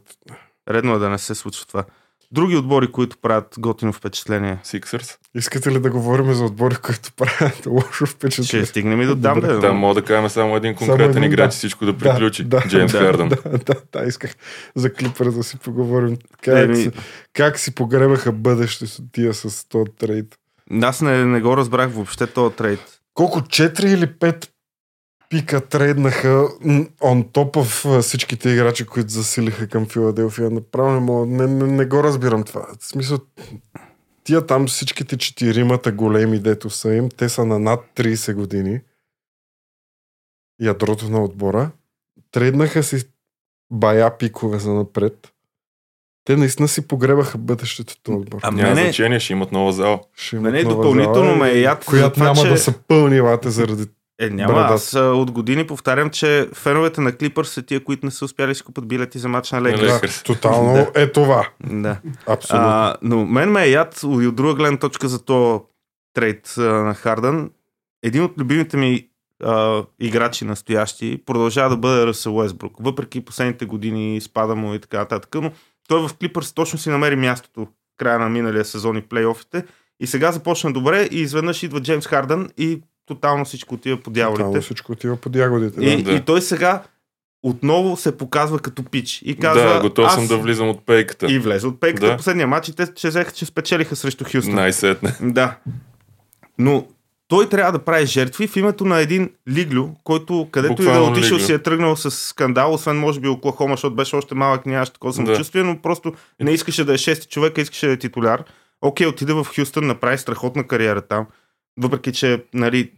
[0.68, 1.84] Редно е да не се случва това.
[2.32, 4.58] Други отбори, които правят готино впечатление.
[4.62, 5.18] Сиксърс.
[5.34, 8.66] искате ли да говорим за отбори, които правят лошо Ще впечатление?
[8.66, 9.40] стигнем и до там.
[9.40, 9.60] Бе.
[9.60, 11.56] Там мога да кажем само един конкретен един, играч да.
[11.56, 12.44] и всичко да приключи.
[12.44, 13.28] Да, да, Джеймс да, Хардън.
[13.28, 14.34] Да, да, да, исках
[14.74, 16.16] за клипър да си поговорим.
[16.42, 16.90] Как, Еми, си,
[17.32, 20.38] как си погребаха бъдещето тия с този трейд?
[20.82, 22.80] аз не, не го разбрах въобще този трейд.
[23.14, 24.48] Колко 4 или 5
[25.28, 26.48] пика трейднаха
[27.02, 30.50] он топ в всичките играчи, които засилиха към Филаделфия.
[30.50, 32.66] Направо не, мога, не, не, не го разбирам това.
[32.80, 33.18] В смисъл,
[34.24, 38.80] тия там всичките четиримата големи, дето са им, те са на над 30 години.
[40.60, 41.70] Ядрото на отбора.
[42.30, 43.04] Трейднаха си
[43.72, 45.32] бая пикове за напред.
[46.24, 48.40] Те наистина си погребаха бъдещето този отбор.
[48.42, 50.00] А Няма мене, значение, ще имат нова зала.
[50.14, 53.20] Ще имат мене нова допълнително зала ме е яд Която няма че- да са пълни
[53.20, 53.86] лате заради
[54.20, 54.54] Е, няма.
[54.54, 54.70] Брадат.
[54.70, 58.54] Аз от години повтарям, че феновете на Клипърс са тия, които не са успяли да
[58.54, 59.62] си купат билети за матч на?
[59.62, 60.22] Лейкърс.
[60.22, 61.02] Да, тотално Да.
[61.02, 61.48] е това.
[61.64, 61.96] Да.
[62.26, 62.68] Абсолютно.
[62.68, 65.64] А, но мен ме е яд и от друга гледна точка за то
[66.14, 67.50] трейд а, на Хардън.
[68.02, 69.08] Един от любимите ми
[69.44, 72.72] а, играчи настоящи продължава да бъде Ръсъл Уестбрук.
[72.80, 75.34] Въпреки последните години спада му и така нататък.
[75.34, 75.52] Но
[75.88, 79.64] той в Клипърс точно си намери мястото в края на миналия сезон и плейофите.
[80.00, 84.36] И сега започна добре и изведнъж идва Джеймс Хардън и тотално всичко отива по Тотално
[84.36, 84.60] дяволите.
[84.60, 85.80] всичко отива под ягодите.
[85.80, 86.02] И, Да.
[86.02, 86.12] Да.
[86.12, 86.82] и той сега
[87.42, 89.22] отново се показва като пич.
[89.24, 90.14] И казва, да, готов аз...
[90.14, 91.32] съм да влизам от пейката.
[91.32, 92.16] И влезе от пейката Да.
[92.16, 94.54] последния матч и те че взеха, че спечелиха срещу Хюстън.
[94.54, 95.12] Най-сетне.
[95.22, 95.56] Да.
[96.58, 96.86] Но
[97.28, 100.86] той трябва да прави жертви в името на един Лиглю, който където и да е
[100.86, 101.46] Буквално отишъл Лиглю.
[101.46, 105.12] си е тръгнал с скандал, освен може би Оклахома, защото беше още малък, нямаше такова
[105.12, 108.44] самочувствие, но просто не искаше да е шести човек, искаше да е титуляр.
[108.82, 111.26] Окей, отиде в Хюстън, направи страхотна кариера там.
[111.80, 112.92] Въпреки, че нали,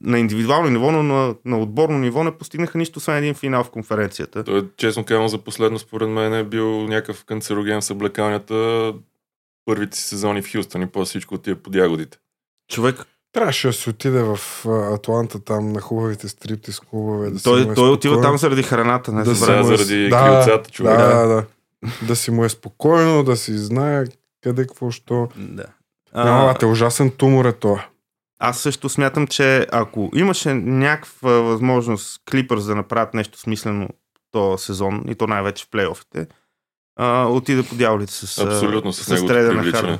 [0.00, 3.70] на индивидуално ниво, но на, на отборно ниво не постигнаха нищо, освен един финал в
[3.70, 4.44] конференцията.
[4.44, 8.92] Той, честно казвам, за последно според мен е бил някакъв канцероген с облекалнята
[9.64, 12.18] първите сезони в Хюстън и после всичко отива под ягодите.
[12.72, 14.38] Човек, Трябваше да се отиде в
[14.94, 17.30] Атланта там на хубавите стриптиз клубове.
[17.30, 19.76] Да той, е той отива там заради храната, не Да да се Да, му е-
[19.76, 20.98] заради да, крилцата, човек.
[20.98, 21.44] Да, да, да.
[22.02, 24.04] Да си му е спокойно, да си знае
[24.42, 25.28] къде, какво, що.
[25.36, 25.64] Да.
[26.14, 27.86] Няма, ужасен тумор е това.
[28.38, 33.88] Аз също смятам, че ако имаше някаква възможност Клипърс да направят нещо смислено
[34.30, 36.26] този сезон, и то най-вече в плейофите,
[36.96, 39.72] а, отиде по дяволите с, Абсолютно с, неговото трейда на.
[39.72, 39.98] Хардън.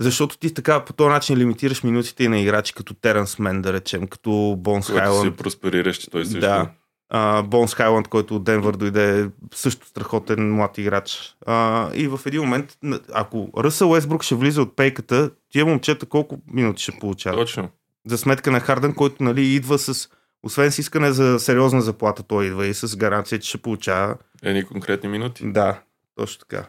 [0.00, 3.72] Защото ти така по този начин лимитираш минутите и на играчи като Теренс Мен, да
[3.72, 5.50] речем, като Бонс Хайланд.
[5.50, 6.40] си че той също.
[6.40, 6.70] Да.
[7.08, 11.36] А, Бонс Хайланд, който от Денвър дойде, също страхотен млад играч.
[11.46, 12.78] А, и в един момент,
[13.14, 17.38] ако Ръсъл Уестбрук ще влиза от пейката, тия момчета колко минути ще получават?
[17.38, 17.68] Точно.
[18.06, 20.08] за сметка на Хардън, който нали, идва с,
[20.42, 24.16] освен с искане за сериозна заплата, той идва и с гаранция, че ще получава.
[24.42, 25.52] Едни конкретни минути.
[25.52, 25.80] Да,
[26.14, 26.66] точно така.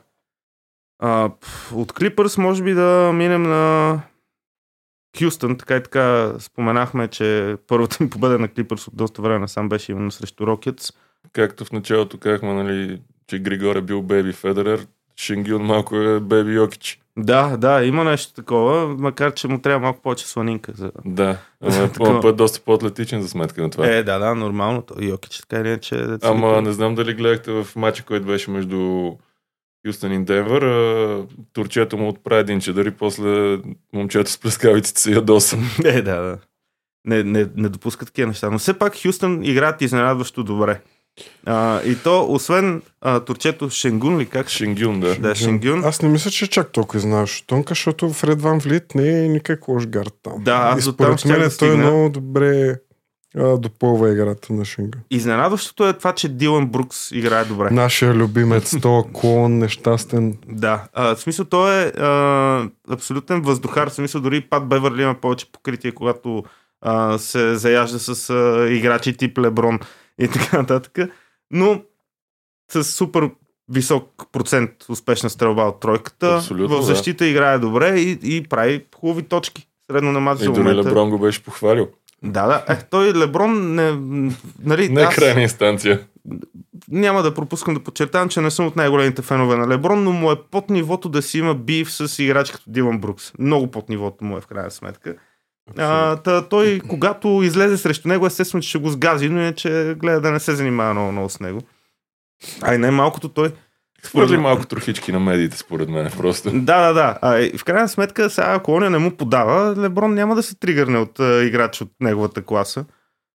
[1.00, 1.32] А,
[1.74, 4.02] от Клипърс може би да минем на
[5.20, 9.70] Хюстън, така и така споменахме, че първата ми победа на Клипърс от доста време насам
[9.70, 10.92] беше именно срещу Рокетс.
[11.34, 16.54] Както в началото казахме, нали, че Григор е бил Бейби Федерер, Шингюн малко е Бейби
[16.54, 17.02] Йокич.
[17.18, 20.72] Да, да, има нещо такова, макар че му трябва малко повече сланинка.
[20.76, 20.92] За...
[21.06, 22.22] Да, ама е такова.
[22.22, 23.88] по- доста по-атлетичен за сметка на това.
[23.88, 24.84] Е, да, да, нормално.
[25.02, 25.98] Йокич така или иначе.
[25.98, 29.12] деца Ама не знам дали гледахте в матча, който беше между
[29.88, 30.64] Хюстън и Денвър.
[31.54, 33.58] Турчето му отправи един чадър и после
[33.94, 35.58] момчето с плескавиците се ядоса.
[35.86, 36.38] Е, да, да.
[37.06, 38.50] Не, не, не допускат такива неща.
[38.50, 40.82] Но все пак Хюстън играят изненадващо добре.
[41.46, 44.50] А, и то, освен а, турчето Шенгун ли как?
[44.50, 45.16] Шингюн, да.
[45.16, 45.86] Да, Шенгюн.
[45.86, 49.68] Аз не мисля, че чак толкова знаеш Тонка, защото Фред Ван Влит не е никак
[49.68, 50.44] лош гард там.
[50.44, 51.78] Да, аз и според мен да той стигна.
[51.78, 52.76] много добре
[53.38, 55.00] а, допълва играта на Шинга.
[55.12, 57.70] Изненадващото е това, че Дилан Брукс играе добре.
[57.72, 60.38] Нашия любимец, този клон, нещастен.
[60.48, 60.84] Да.
[60.94, 63.90] А, в смисъл, той е а, абсолютен въздухар.
[63.90, 66.44] В смисъл, дори Пат Беверли има повече покритие, когато
[66.82, 69.80] а, се заяжда с а, играчи тип Леброн
[70.22, 71.12] и така нататък.
[71.52, 71.82] Но
[72.72, 73.30] с супер
[73.70, 76.36] висок процент успешна стрелба от тройката.
[76.36, 76.86] Абсолютно, в да.
[76.86, 79.68] защита играе добре и, и прави хубави точки.
[79.92, 80.90] Средно на мач И за дори момента.
[80.90, 81.88] Леброн го беше похвалил.
[82.24, 82.74] Да, да.
[82.74, 83.92] Е, той Леброн не...
[84.64, 86.08] Нали, Не е крайна инстанция.
[86.92, 90.32] няма да пропускам да подчертавам, че не съм от най-големите фенове на Леброн, но му
[90.32, 93.34] е под нивото да си има бив с играч като Дилан Брукс.
[93.40, 95.16] Много под нивото му е в крайна сметка.
[95.78, 100.22] А, та, той, когато излезе срещу него, естествено, че ще го сгази, но иначе гледа
[100.22, 101.62] да не се занимава много, много с него.
[102.62, 103.54] Ай, най-малкото той.
[104.04, 106.52] Хвърли малко трохички на медиите, според мен, просто.
[106.52, 107.18] Да, да, да.
[107.22, 110.56] А, и в крайна сметка, сега ако он не му подава, Леброн няма да се
[110.56, 112.86] тригърне от а, играч от неговата класа.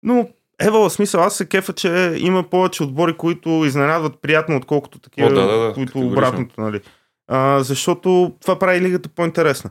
[0.02, 0.28] Но
[0.60, 5.28] Ева, в смисъл, аз се кефа, че има повече отбори, които изненадват приятно, отколкото такива,
[5.28, 6.12] О, да, да, да, които категорично.
[6.12, 6.80] обратното, нали.
[7.28, 9.70] А, защото това прави лигата по-интересна.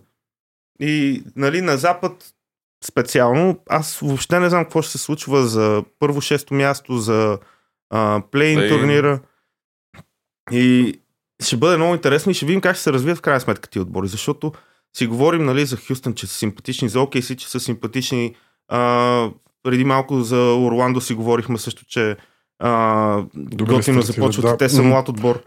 [0.80, 2.14] И, нали, на Запад
[2.84, 7.40] специално, аз въобще не знам какво ще се случва за първо шесто място, за
[8.32, 9.20] плейн турнира.
[10.52, 11.00] И
[11.44, 13.82] ще бъде много интересно и ще видим как ще се развият в крайна сметка тия
[13.82, 14.52] отбори, защото
[14.98, 18.36] си говорим нали, за Хюстън, че са симпатични, за OKC, че са симпатични.
[18.68, 19.32] А,
[19.64, 22.18] преди малко за Орландо си говорихме също, че
[22.60, 24.46] а, готино стартират, започват.
[24.46, 24.54] да.
[24.54, 25.40] и Те са млад отбор.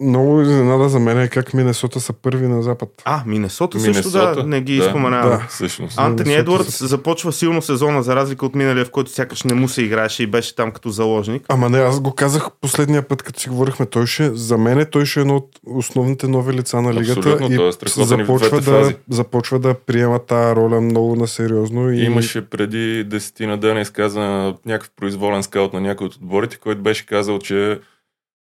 [0.00, 2.88] Много изненада за мен е как Минесота са първи на запад.
[3.04, 4.84] А, Минесота също да, не ги да.
[4.84, 5.36] споменаваме.
[5.36, 5.46] Да.
[5.48, 5.98] Всъщност.
[5.98, 9.68] Антони Едвардс са- започва силно сезона, за разлика от миналия, в който сякаш не му
[9.68, 11.42] се играеше и беше там като заложник.
[11.48, 13.86] Ама не, аз го казах последния път, като си говорихме.
[13.86, 17.18] Той ще, за мен той ще е едно от основните нови лица на лигата.
[17.18, 21.92] Абсолютно, и е започва, да, започва да приема тази роля много насериозно.
[21.92, 22.04] И...
[22.04, 27.38] Имаше преди десетина дена изказа някакъв произволен скаут на някой от отборите, който беше казал,
[27.38, 27.80] че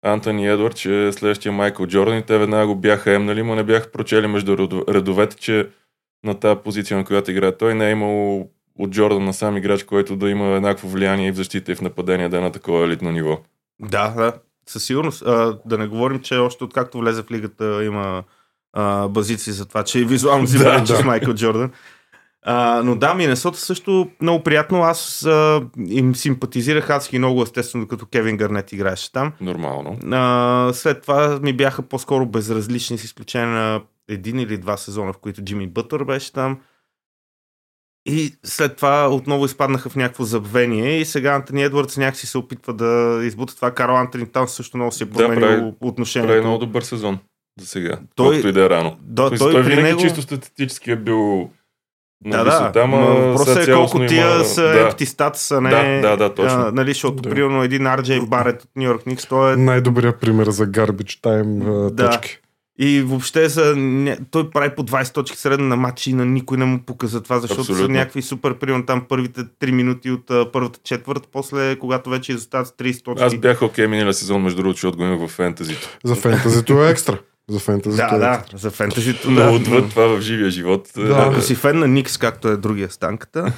[0.02, 3.64] Антони Едвард, че е следващия Майкъл Джордан и те веднага го бяха емнали, но не
[3.64, 5.68] бяха прочели между редо- редовете, че
[6.24, 8.48] на тази позиция, на която играе той, не е имал
[8.78, 11.80] от Джордан на сам играч, който да има еднакво влияние и в защита и в
[11.80, 13.38] нападение да е на такова елитно ниво.
[13.80, 14.32] Да, да,
[14.66, 15.22] със сигурност.
[15.26, 18.22] А, да не говорим, че още откакто влезе в лигата има
[18.72, 21.70] а, базици за това, че и визуално си Да, да, Майкъл Джордан.
[22.42, 24.82] А, но да, Минесота също много приятно.
[24.82, 29.32] Аз а, им симпатизирах адски много, естествено, като Кевин Гарнет играеше там.
[29.40, 29.98] Нормално.
[30.12, 35.18] А, след това ми бяха по-скоро безразлични, с изключение на един или два сезона, в
[35.18, 36.58] които Джимми Бътър беше там.
[38.06, 42.72] И след това отново изпаднаха в някакво забвение и сега Антони Едвардс някакси се опитва
[42.74, 43.70] да избута това.
[43.70, 46.30] Карл Антони там също много си е Да, променил прави- да, отношението.
[46.30, 47.18] Прави много добър сезон
[47.60, 47.98] за сега.
[48.14, 48.96] Той- и да е рано.
[49.02, 50.00] Да, Той, той, той винаги него...
[50.00, 51.50] чисто статистически е бил
[52.24, 52.50] на Да, да.
[52.50, 54.68] висота, ма Въпросът е колко тия има- са да.
[54.68, 55.70] empty stats, а не...
[56.00, 56.58] Да, да, да, точно.
[56.58, 57.30] А, нали, защото Да.
[57.30, 61.86] примерно един RJ Барет от Нью Йорк Никс, той е Най-добрият пример за garbage time
[61.86, 62.10] а, Да.
[62.10, 62.38] точки.
[62.78, 66.58] И въобще за, ня- той прави по 20 точки средно на матч и на никой
[66.58, 67.94] не му показа това, защото са Абсолютно.
[67.94, 72.66] някакви супер, примерно там първите 3 минути от а, първата четвърт, после когато вече изостават
[72.66, 73.24] с 30 точки.
[73.24, 75.88] Аз бях окей миналия сезон, между другото, го имах в фентазито.
[76.04, 77.18] За фентазито е екстра.
[77.50, 79.30] За фентазито да, е да, за фентазито.
[79.30, 80.88] Да, Да, отвъд това в живия живот.
[80.96, 81.26] Да.
[81.30, 83.52] Ако си фен на Никс, както е другия станката,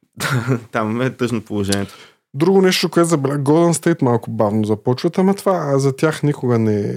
[0.72, 1.94] там е тъжно положението.
[2.34, 6.58] Друго нещо, което забравя, Golden State малко бавно започват, ама това а за тях никога
[6.58, 6.94] не е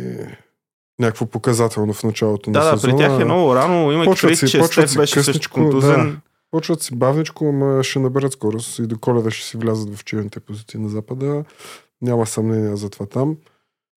[0.99, 2.93] някакво показателно в началото Да, на да, сезона.
[2.93, 3.91] при тях е много рано.
[3.91, 6.19] Имайки Почват си- че почват си беше също късничко, контузен.
[6.51, 10.39] Почват си бавничко, ама ще наберат скорост и до коледа ще си влязат в челните
[10.39, 11.43] позиции на Запада.
[12.01, 13.35] Няма съмнение за това там.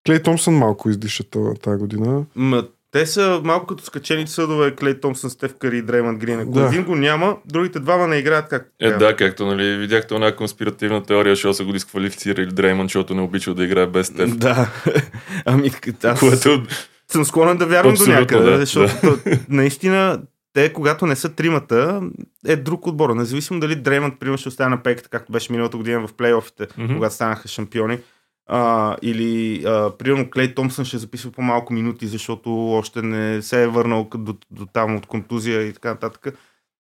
[0.08, 1.24] Клей Томсън малко издиша
[1.64, 2.26] тази година.
[2.36, 6.40] Ма, те са малко като скачени съдове Клей Томсън, Стеф Кари и Дреймънд Грин.
[6.40, 6.66] Ако Да.
[6.66, 8.72] един го няма, другите двама не играят как.
[8.80, 13.22] Е, да, както нали, видяхте една конспиративна теория, защото са го дисквалифицирали Дреймън, защото не
[13.22, 14.36] обичал да играе без Стеф.
[14.38, 14.72] Да.
[15.46, 15.72] ами,
[16.04, 16.62] аз Което
[17.08, 19.18] съм склонен да вярвам Абсолютно, до някъде, да, защото то,
[19.50, 20.22] наистина
[20.54, 22.02] те, когато не са тримата,
[22.48, 23.10] е друг отбор.
[23.10, 26.94] Независимо дали Дреймънд, примерно, ще остане на пейката, както беше миналата година в плейофите, Мгм.
[26.94, 28.00] когато станаха шампиони.
[28.50, 33.68] А, или, а, примерно, Клей Томсън ще записва по-малко минути, защото още не се е
[33.68, 36.28] върнал до, до там от контузия и така нататък.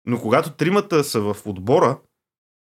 [0.07, 1.99] Но когато тримата са в отбора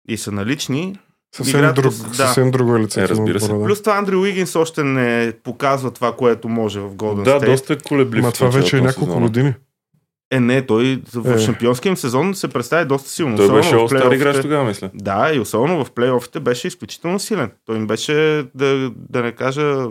[0.09, 0.99] и са налични,
[1.35, 2.15] Съвсем, Играта друг, да.
[2.15, 3.45] съвсем друго е лицето Е, разбира се.
[3.45, 3.67] отбора, да.
[3.67, 7.47] плюс това Андрю Уигинс още не показва това, което може в Golden да, State.
[7.47, 8.23] доста колеблив.
[8.23, 9.21] Ма това вече е няколко сезона.
[9.27, 9.55] години.
[10.31, 11.39] Е, не, той в Е.
[11.39, 13.37] шампионския им сезон се представи доста силно.
[13.37, 14.91] Той Особено беше в остар играч тогава, мисля.
[14.95, 17.51] Да, и особено в плейофите беше изключително силен.
[17.65, 19.87] Той им беше, да, да не кажа,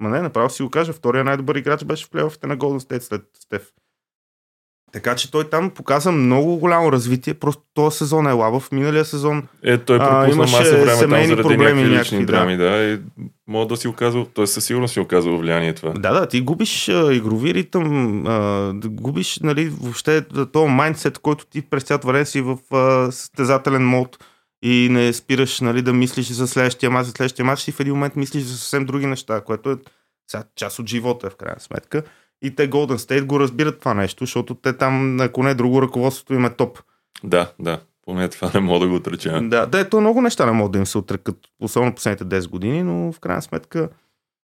[0.00, 3.02] ма не, направо си го кажа, втория най-добър играч беше в плейофите на Golden State
[3.02, 3.62] след Стеф.
[4.92, 8.72] Така че той там показа много голямо развитие, просто този сезон е лабав.
[8.72, 12.32] Миналия сезон Е, той А, имаше маса време там заради проблеми някакви някакви, лични да.
[12.32, 12.84] драми, да.
[12.84, 12.98] И
[13.46, 15.92] мога да си оказал, той със сигурност си оказал влияние това.
[15.92, 21.62] Да, да, ти губиш а, игрови ритъм, а, губиш нали, въобще този майндсет, който ти
[21.62, 24.18] през цялото време си в а, състезателен мод
[24.62, 27.94] и не спираш нали, да мислиш за следващия мач, за следващия мач и в един
[27.94, 29.76] момент мислиш за съвсем други неща, което е
[30.56, 32.02] част от живота е в крайна сметка.
[32.42, 36.34] И те Golden State го разбират това нещо, защото те там, ако не друго, ръководството
[36.34, 36.78] им е топ.
[37.24, 37.80] Да, да.
[38.04, 39.40] Поне това не мога да го отреча.
[39.42, 42.82] Да, да, то много неща не могат да им се отрекат, особено последните 10 години,
[42.82, 43.88] но в крайна сметка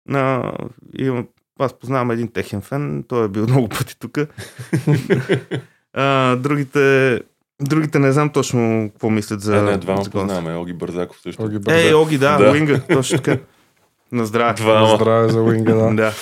[0.09, 0.53] на,
[0.99, 1.27] имам,
[1.59, 4.19] аз познавам един техен фен, той е бил много пъти тук.
[5.93, 7.21] а, другите,
[7.63, 9.57] другите не знам точно какво мислят за...
[9.57, 10.57] Е, не, двама познаваме.
[10.57, 11.43] Оги Бързаков също.
[11.43, 11.97] Оги Ей, Бързак.
[11.97, 12.51] Оги, да, Да.
[12.51, 13.43] Уинга, точно така.
[14.13, 14.55] На здраве.
[14.55, 14.97] Двама.
[14.97, 15.91] Здраве за Уинга, да.
[15.95, 16.13] Да.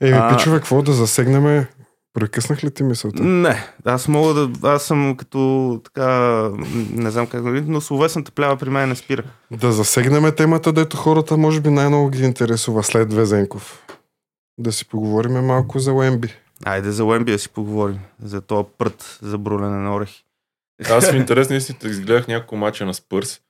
[0.00, 1.66] Еми, А- пичове, какво да засегнеме?
[2.14, 3.22] Прекъснах ли ти мисълта?
[3.22, 4.68] Не, аз мога да...
[4.68, 6.08] Аз съм като така...
[6.92, 9.22] Не знам как да но словесната плява при мен не спира.
[9.50, 13.84] Да засегнеме темата, дето хората може би най-много ги интересува след Везенков.
[14.58, 16.28] Да си поговорим малко за Уемби.
[16.64, 17.98] Айде за Уемби да си поговорим.
[18.22, 20.24] За този прът за брулене на орехи.
[20.90, 23.40] Аз в интерес на истината изгледах няколко мача на Спърс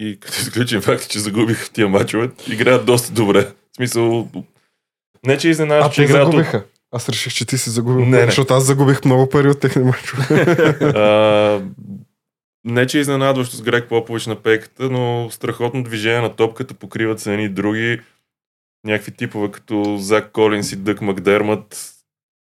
[0.00, 3.44] и като изключим факта, че загубих в тия мачове, играят доста добре.
[3.72, 4.28] В смисъл,
[5.26, 6.64] не че А, изненадваш, че играят загубиха.
[6.92, 8.24] Аз реших, че ти си загубил, Не, не.
[8.26, 10.24] защото аз загубих много пари от техни мачове.
[10.96, 11.62] А,
[12.64, 17.20] не, че е изненадващо с Грег Попович на пейката, но страхотно движение на топката, покриват
[17.20, 18.00] се едни други.
[18.84, 21.94] някакви типове като Зак Колинс и Дък Макдермът,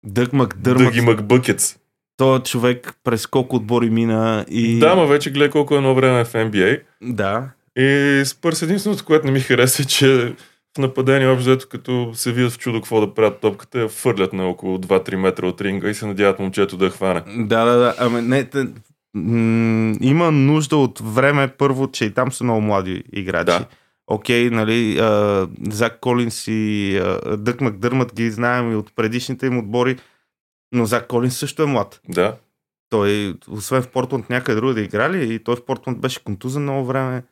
[0.06, 1.78] Дъг Макдърмът, Дъги Макбъкетс.
[2.22, 4.80] Този човек през колко отбори мина и...
[4.80, 6.82] Да, ма вече гледай колко едно време е в NBA.
[7.02, 7.50] Да.
[7.78, 10.34] И Спърс единственото, което не ми хареса е, че
[10.76, 14.48] в нападение общо като се видят в чудо какво да правят топката, я фърлят на
[14.48, 17.22] около 2-3 метра от ринга и се надяват момчето да я хване.
[17.38, 17.96] Да, да, да.
[17.98, 18.48] Ами, не,
[19.14, 23.46] м- има нужда от време, първо, че и там са много млади играчи.
[23.46, 23.66] Да.
[24.08, 29.58] Окей, нали, а, Зак Колинс и а, Дък Макдърмът ги знаем и от предишните им
[29.58, 29.98] отбори,
[30.72, 32.02] но Зак Колинс също е млад.
[32.10, 32.38] Да.
[32.90, 36.86] Той, освен в Портланд някъде друга да играли, и той в Портланд беше контузен много
[36.86, 37.24] време.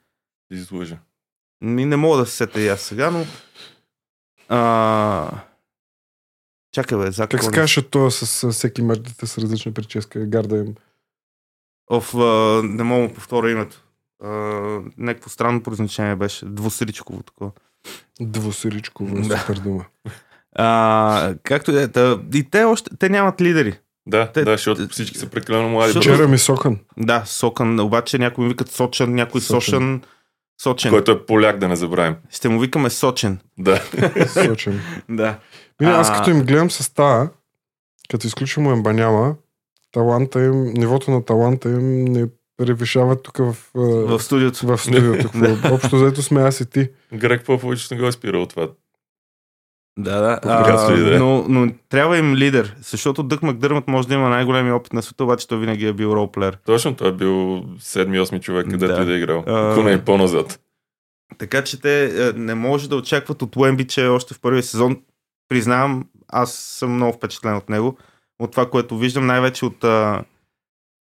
[0.52, 0.98] Излъжа.
[1.62, 3.26] Ми не мога да се сета и аз сега, но...
[4.50, 5.32] А...
[6.72, 10.26] Чакай бе, Зак Как се казваше това с, с всеки мач дете с различна прическа,
[10.26, 10.76] гарда им?
[11.92, 13.84] Оф, а, не мога да повторя името.
[14.24, 14.30] А,
[14.98, 16.46] някакво странно произношение беше.
[16.46, 17.52] Двусричково такова.
[18.22, 19.38] Двусиричко, Да.
[19.38, 19.86] супер дума.
[20.62, 23.74] А, както и да е, та- и те още, те нямат лидери.
[24.08, 25.94] Да, Те- да, защото всички са прекалено млади.
[25.94, 26.78] Защото- ми сокън.
[26.98, 30.02] Да, Сокън, обаче някои му викат Сочен, някой Сочен.
[30.62, 30.92] Сочен.
[30.92, 32.16] Който е поляк, да не забравим.
[32.30, 33.40] Ще му викаме Сочен.
[33.58, 33.82] Да.
[34.28, 34.80] Сочен.
[35.10, 35.36] Да.
[35.80, 37.30] Мине, аз като им гледам състава,
[38.10, 39.36] като изключим Ембаняма,
[39.92, 42.26] таланта им, нивото на таланта им не
[42.58, 44.68] превишава тук в, В студиото.
[44.68, 45.30] в студиото.
[45.72, 46.90] Общо заето сме аз и ти.
[47.14, 48.68] Грег Попович не го е спирал от това.
[50.00, 50.40] Да, да.
[50.94, 51.20] И да е.
[51.20, 55.24] но, но трябва им лидер, защото Дък Макдърмът може да има най-големия опит на света,
[55.24, 56.58] обаче той винаги е бил ролплеер.
[56.66, 57.30] Точно, той е бил
[57.80, 59.02] 7-8 човек, където Да.
[59.02, 59.44] и да е играл.
[59.48, 60.60] А, Ако не е по-назад.
[61.38, 64.98] Така че те е, не може да очакват от Уемби, че още в първия сезон,
[65.50, 67.98] признавам, аз съм много впечатлен от него,
[68.40, 70.24] от това, което виждам, най-вече от а,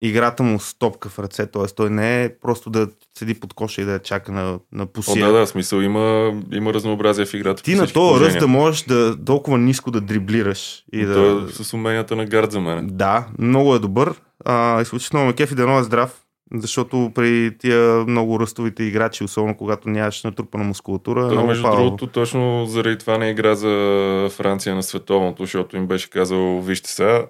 [0.02, 1.66] играта му с топка в ръце, т.е.
[1.76, 2.88] той не е просто да
[3.18, 5.28] седи под коша и да я чака на, на О, пусия.
[5.28, 7.64] да, да, смисъл има, има разнообразие в играта.
[7.64, 11.14] Ти на този ръст да можеш да толкова ниско да дриблираш и да...
[11.14, 12.88] Той е с уменията на гард за мен.
[12.92, 14.14] Да, много е добър.
[14.46, 16.22] А, изключително ме кефи да е здрав,
[16.54, 21.64] защото при тия много ръстовите играчи, особено когато нямаш натрупана мускулатура, е Той, много между
[21.64, 21.84] палево.
[21.84, 26.90] другото, точно заради това не игра за Франция на световното, защото им беше казал, вижте
[26.90, 27.26] сега,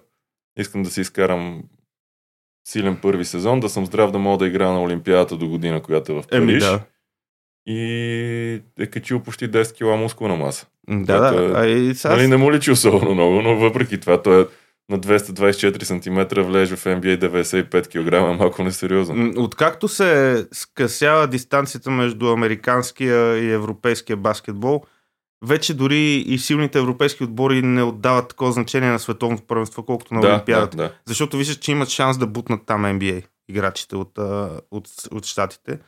[0.57, 1.61] искам да си изкарам
[2.69, 6.11] силен първи сезон, да съм здрав да мога да играя на Олимпиадата до година, която
[6.11, 6.41] е в Париж.
[6.43, 6.79] Еми да.
[7.67, 10.67] И е качил почти 10 кила мускулна маса.
[10.89, 11.43] Да, да.
[11.43, 12.15] е- А и сега...
[12.15, 14.45] Нали, не му личи особено много, но въпреки това той е
[14.89, 19.33] на 224 см, влезе в NBA 95 кг, е малко несериозно.
[19.37, 24.83] Откакто се скъсява дистанцията между американския и европейския баскетбол,
[25.45, 30.21] вече дори и силните европейски отбори не отдават такова значение на световното първенство, колкото на
[30.21, 30.77] да, да, Олимпиадата.
[30.77, 30.93] да.
[31.05, 35.79] Защото виждаш, че имат шанс да бутнат там NBA играчите от, а, от, от щатите.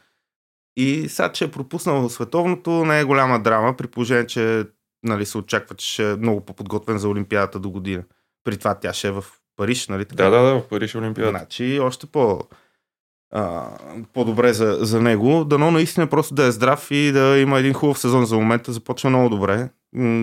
[0.78, 4.66] И сега, че е пропуснал световното, не е голяма драма, при положение, че
[5.04, 8.04] нали, се очаква, че ще е много по-подготвен за Олимпиадата до година.
[8.43, 9.26] При това тя ще е в
[9.56, 10.24] Париж, нали така?
[10.24, 11.30] Да, да, да, в Париж Олимпиада.
[11.30, 12.43] Значи още по,
[13.32, 13.68] а,
[14.14, 15.46] по-добре за, за него.
[15.46, 18.72] Дано наистина просто да е здрав и да има един хубав сезон за момента.
[18.72, 19.70] Започва много добре.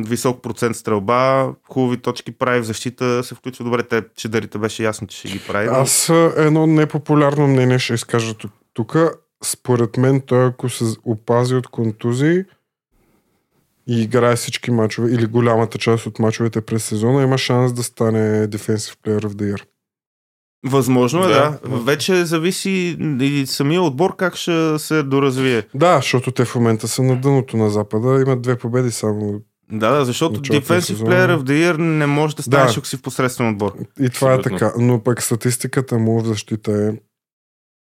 [0.07, 3.83] Висок процент стрелба, хубави точки прави в защита, се включва добре.
[3.83, 5.69] Те чедарите беше ясно, че ще ги прави.
[5.73, 8.35] Аз едно непопулярно мнение ще изкажа.
[8.73, 8.97] Тук,
[9.45, 12.45] според мен, той ако се опази от контузии
[13.89, 18.49] и играе всички мачове или голямата част от мачовете през сезона, има шанс да стане
[18.49, 19.65] Defensive Player of the Year.
[20.67, 21.59] Възможно е, да.
[21.69, 21.77] Да.
[21.77, 25.63] Вече зависи и самия отбор как ще се доразвие.
[25.75, 29.41] Да, защото те в момента са на дъното на Запада, имат две победи само.
[29.73, 31.11] Да, да, защото Defensive сезона.
[31.11, 32.79] Player of the Year не може да станеш, Да.
[32.79, 33.73] ако си в посредствен отбор.
[34.01, 34.57] И това Абсолютно.
[34.57, 34.73] е така.
[34.79, 36.91] Но пък статистиката му в защита е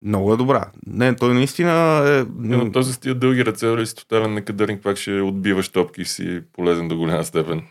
[0.06, 0.64] Много е добра.
[0.86, 2.20] Не, той наистина е...
[2.20, 6.00] Е, но този с тия дълги ръце, дали си тотален некадърник, пак ще отбиваш топки
[6.02, 7.62] и си полезен до голяма степен.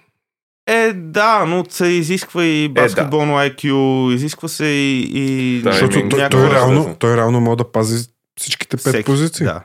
[0.68, 3.68] Е, да, но се изисква и баскетболно IQ,
[4.14, 5.10] изисква се и...
[5.14, 6.54] и Да, Защото той, той, възраст.
[6.54, 8.08] реално, той реално може да пази
[8.40, 9.46] всичките пет всеки- позиции.
[9.46, 9.64] Да.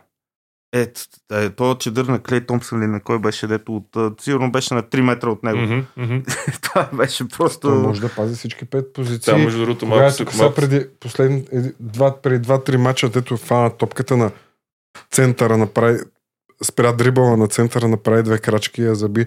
[0.72, 1.00] Е, т-
[1.34, 4.82] е, то чедър на Клей Томпсън или на кой беше, дето от, сигурно беше на
[4.82, 5.58] 3 метра от него.
[5.58, 6.18] Мгм, мгм.
[6.62, 7.60] Това беше просто...
[7.60, 9.32] Той може да пази всички пет позиции.
[9.32, 10.54] Там, между другото, малко тук малко...
[10.54, 11.44] преди, последни,
[11.80, 14.30] два, преди два-три мача, дето фана топката на
[15.10, 15.98] центъра, направи,
[16.64, 19.26] спря дрибала на центъра, направи две крачки и я заби.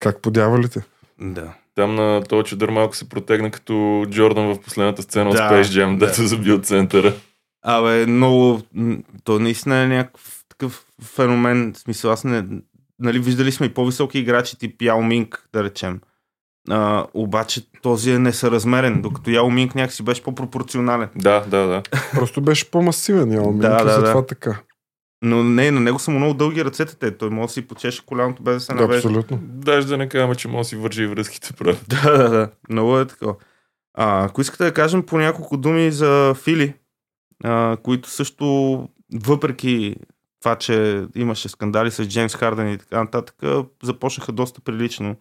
[0.00, 0.82] Как подявалите?
[1.20, 1.52] Да.
[1.74, 5.62] Там на този чедър малко се протегна като Джордан в последната сцена от Да, Space
[5.62, 6.06] Jam, да.
[6.06, 7.12] дето заби от центъра.
[7.62, 8.62] Абе, много...
[9.24, 11.72] То наистина е някакъв такъв феномен.
[11.72, 12.44] В смисъл, аз не...
[12.98, 16.00] Нали, виждали сме и по-високи играчи, тип Яо Минг, да речем.
[16.70, 21.08] А, обаче този е несъразмерен, докато Яо Минг някакси беше по-пропорционален.
[21.16, 21.82] Да, да, да.
[22.14, 24.26] Просто беше по-масивен, Яо Минг, Да, и да, затова да.
[24.26, 24.60] така.
[25.22, 27.16] Но не, на него са му много дълги ръцете те.
[27.18, 29.08] Той може да си почеше коляното без да се Да, навежда.
[29.08, 29.38] абсолютно.
[29.42, 31.78] Даже да не казваме, че може да си вържи и връзките прави.
[31.88, 32.50] Да, да, да.
[32.70, 33.34] Много е такова.
[33.94, 36.74] А, ако искате да кажем по няколко думи за Фили,
[37.44, 39.96] а, които също, въпреки
[40.40, 43.36] това, че имаше скандали с Джеймс Харден и така нататък,
[43.82, 45.16] започнаха доста прилично.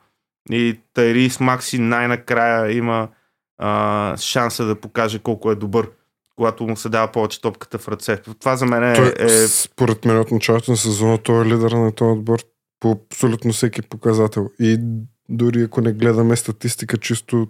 [0.51, 3.07] И Тайрис Макси най-накрая има
[3.57, 5.89] а, шанса да покаже колко е добър,
[6.37, 8.17] когато му се дава повече топката в ръце.
[8.39, 8.93] Това за мен е...
[8.93, 12.39] Той, е Според мен от началото на сезона той е лидер на този отбор
[12.79, 14.49] по абсолютно всеки показател.
[14.59, 14.77] И
[15.29, 17.47] дори ако не гледаме статистика чисто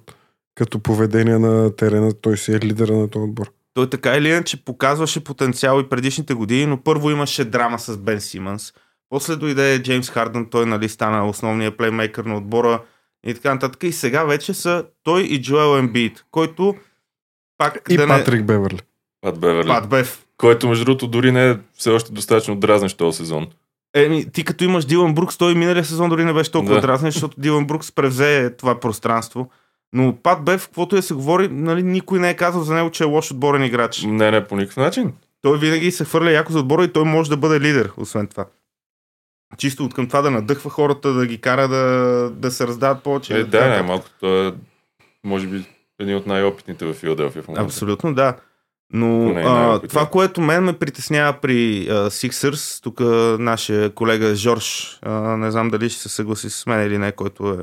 [0.56, 3.52] като поведение на терена, той си е лидера на този отбор.
[3.74, 8.22] Той така или иначе показваше потенциал и предишните години, но първо имаше драма с Бен
[8.22, 8.74] Симънс.
[9.10, 12.84] После дойде Джеймс Хардън, той нали стана основния плеймейкър на отбора
[13.26, 13.84] и така нататък.
[13.84, 16.76] И сега вече са той и Джоел Ембит, който
[17.58, 18.80] пак И да Патрик Беверли.
[19.22, 19.68] Пат Беверли.
[19.68, 19.74] не...
[19.76, 20.26] Пат Бев.
[20.38, 23.48] Който, между другото, дори не е все още достатъчно дразнещ този сезон.
[23.96, 26.82] Еми, ти като имаш Дилан Брукс, той и миналия сезон дори не беше толкова Да.
[26.82, 26.88] да.
[26.88, 29.50] дразнен, защото Дилан Брукс превзе това пространство.
[29.94, 32.90] Но Пат Бев, каквото и да се говори, нали, никой не е казал за него,
[32.90, 34.02] че е лош отборен играч.
[34.02, 35.14] Не, не, по никакъв начин.
[35.42, 38.46] Той винаги се хвърля яко за отбора и той може да бъде лидер, освен това.
[39.58, 41.84] Чисто от към това да надъхва хората, да ги кара да,
[42.36, 43.34] да се раздават повече.
[43.34, 44.52] Е, да, така не, малко той е,
[45.24, 45.66] може би,
[46.00, 47.66] един от най-опитните в Филаделфия в момента.
[47.66, 48.36] Абсолютно, да.
[48.94, 53.00] Но а, това, което мен ме притеснява при а, Sixers, тук
[53.40, 57.50] нашия колега Жорж, а, не знам дали ще се съгласи с мен или не, който
[57.50, 57.58] е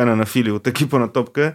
[0.00, 1.54] фена на Фили от екипа на Топка,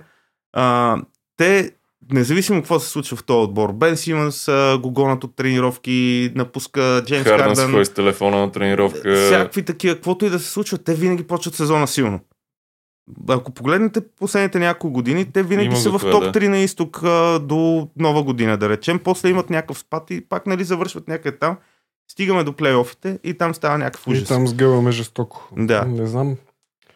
[0.53, 0.97] а,
[1.37, 1.71] те,
[2.11, 7.03] независимо какво се случва в този отбор, Бен Симънс а, го гонат от тренировки, напуска
[7.05, 9.15] Джеймс Хардън, ходи с телефона на тренировка.
[9.15, 12.19] всякакви такива, каквото и да се случва, те винаги почват сезона силно.
[13.29, 16.31] Ако погледнете последните няколко години, те винаги Има са в топ да.
[16.31, 18.99] 3 на изток а, до нова година, да речем.
[18.99, 21.57] После имат някакъв спад и пак нали, завършват някъде там.
[22.11, 24.27] Стигаме до плейофите и там става някакъв И ужас.
[24.27, 25.49] там сгъваме жестоко.
[25.57, 25.85] Да.
[25.85, 26.35] Не знам.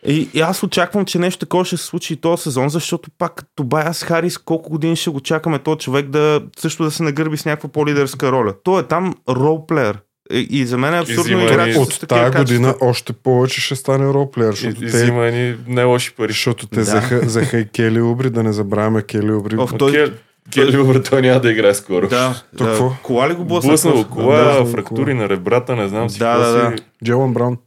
[0.05, 3.43] И, и аз очаквам, че нещо такова ще се случи и този сезон, защото пак
[3.55, 7.45] Тобайас Харис, колко години ще го чакаме този човек да също да се нагърби с
[7.45, 8.53] някаква по-лидерска роля.
[8.64, 9.99] Той е там ролплеер.
[10.34, 12.39] И, за мен е абсурдно взима играч От тая качества.
[12.39, 16.27] година още повече ще стане ролплеер, защото и те, не лоши пари.
[16.27, 16.81] защото те Да.
[16.81, 19.55] взеха, взеха и Кели Убри, да не забравяме Кели Убри.
[19.55, 20.13] Но той- Кел-
[20.53, 22.07] Кели Убър, той няма да играе скоро.
[22.07, 22.69] Да, То да.
[22.69, 22.91] какво?
[23.03, 23.69] Кола ли го блъсна?
[23.69, 25.15] Блъснало кола, Да, да, фрактури кола.
[25.15, 26.84] на ребрата, не знам си Да, какво да, си.
[27.05, 27.57] Джелан Браун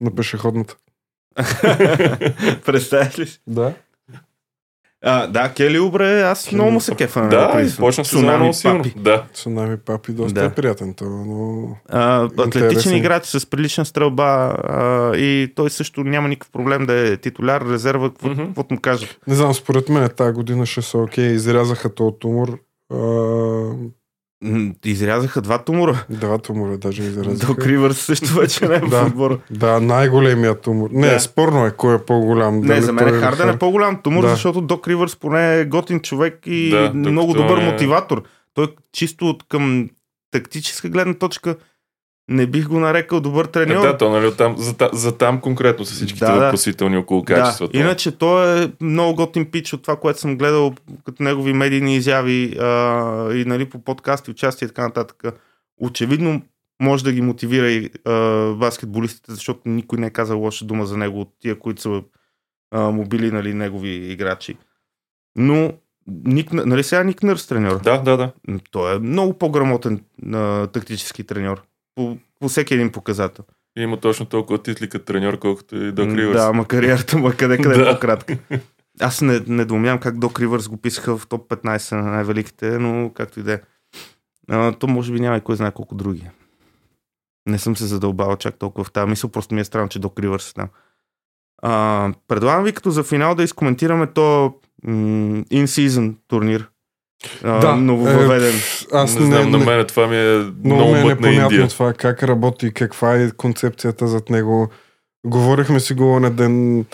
[0.00, 0.76] на пешеходната.
[2.66, 3.26] Представяш ли?
[3.26, 3.40] си?
[3.46, 3.72] Да.
[5.08, 7.28] А, да, Кели Убре, аз много му се кефа.
[7.28, 8.78] Да, и почна Цунами много силно.
[8.82, 8.94] Папи.
[8.96, 9.24] Да.
[9.34, 10.44] Цунами Папи доста Да.
[10.46, 10.94] е приятен.
[10.94, 11.68] Това, но...
[11.88, 12.96] А, атлетичен Интересен.
[12.96, 14.24] играч с прилична стрелба
[14.64, 19.18] а, и той също няма никакъв проблем да е титуляр, резерва, какво каквото му кажат.
[19.26, 21.26] Не знам, според мен тази година ще са окей.
[21.26, 22.58] Изрязаха този тумор.
[22.94, 22.96] А,
[24.84, 26.04] Изрязаха два тумора.
[26.10, 27.46] два тумора даже изрязаха.
[27.46, 29.02] Док Ривърс също вече не е в Да.
[29.02, 29.38] отбора.
[29.50, 30.88] Да, най-големият тумор.
[30.92, 31.20] Не, Да.
[31.20, 32.54] спорно е кой е по-голям.
[32.56, 34.28] Не, Дали за мен той Харден е по-голям тумор, Да.
[34.28, 38.22] защото Док Ривърс поне е готин човек и Да, много добър е- мотиватор.
[38.54, 39.88] Той чисто от към
[40.30, 41.56] тактическа гледна точка
[42.28, 43.82] не бих го нарекал добър Е, треньор.
[43.82, 47.72] да, то нали оттам, за, за там конкретно са всичките Да, въпросителни около качеството.
[47.72, 50.74] Да, иначе той е много готин пич от това, което съм гледал
[51.04, 52.64] като негови медийни изяви а,
[53.34, 55.22] и нали, по подкасти, участие и така нататък.
[55.80, 56.42] Очевидно
[56.82, 58.12] може да ги мотивира и а,
[58.54, 62.02] баскетболистите, защото никой не е казал лоша дума за него от тия, които са
[62.70, 64.56] а, му били нали, негови играчи.
[65.36, 65.72] Но
[66.24, 67.80] Ник, нали сега Ник Нърс треньор?
[67.80, 68.32] Да, да, да.
[68.70, 70.00] Той е много по-грамотен
[70.34, 71.62] а, тактически треньор.
[71.96, 73.44] По, по всеки един показател.
[73.78, 76.36] И има точно толкова титли като треньор, колкото и Док Ривърс.
[76.36, 78.38] Да, ма кариерата е къде къде е по-кратка.
[79.00, 83.10] Аз не, не доумявам как Док Ривърс го писаха в топ 15 на най-великите, но
[83.14, 83.60] както и да е.
[84.72, 86.30] То може би няма и кой знае колко други.
[87.48, 90.20] Не съм се задълбавал чак толкова в тази мисъл, просто ми е странно, че Док
[90.20, 90.68] Ривърс е там.
[91.62, 94.92] А, предлагам ви като за финал да изкоментираме то м-
[95.42, 96.70] in-season турнир.
[97.44, 98.54] А, Да, нововъведен.
[98.54, 98.60] Е,
[98.92, 101.68] аз не, не, знам, не, на мен това ми е много ми е непонятно Индия.
[101.68, 104.68] това, как работи, каква е концепцията зад него.
[105.26, 106.84] Говорихме си го на ден.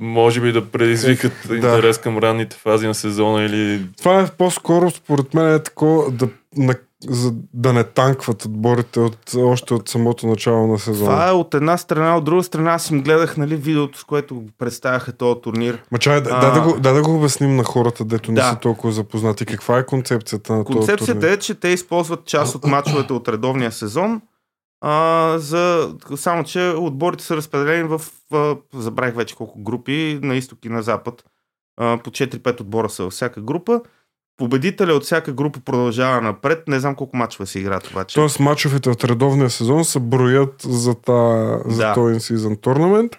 [0.00, 1.54] Може би да предизвикат Да.
[1.56, 6.28] интерес към ранните фази на сезона или Това е по-скоро, според мен, е такова да,
[6.56, 6.74] на,
[7.08, 11.10] за да не танкват отборите от, още от самото начало на сезона.
[11.10, 14.42] Това е от една страна, от друга страна аз им гледах нали, видеото, с което
[14.58, 15.82] представяха този турнир.
[15.90, 16.50] Ма чай, да, А.
[16.50, 18.50] да, го, да, да го обясним на хората, дето не Да.
[18.50, 19.46] са толкова запознати.
[19.46, 23.72] Каква е концепцията на този Концепцията е, че те използват част от мачовете от редовния
[23.72, 24.20] сезон,
[24.80, 28.00] а, за, само че отборите са разпределени в,
[28.32, 31.24] а, забравих вече колко групи, на изток и на запад.
[31.80, 33.80] А, по 4-5 отбора са във всяка група.
[34.36, 36.68] Победителя от всяка група продължава напред.
[36.68, 38.14] Не знам колко мачове се играят обаче.
[38.14, 41.94] Тоест мачовете от редовния сезон се броят за, та, за Да.
[41.94, 43.16] този season tournament.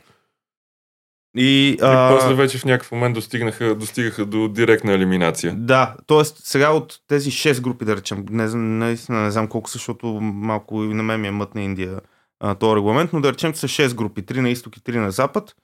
[1.38, 5.54] И, И а, после вече в някакъв момент достигнаха, достигаха до директна елиминация.
[5.58, 6.22] Да, т.е.
[6.26, 10.08] сега от тези 6 групи, да речем, не, знам- наистина не знам колко са, защото
[10.24, 12.00] малко и на мен ми е мътна Индия
[12.40, 14.96] а, този регламент, но да речем, че са 6 групи, 3 на изток и 3
[14.96, 15.56] на запад.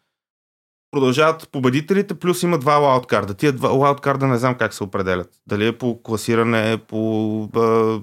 [0.92, 3.34] Продължават победителите, плюс има два лауткарда.
[3.34, 5.30] Тия два лауткарда не знам как се определят.
[5.48, 8.00] Дали е по класиране, по а,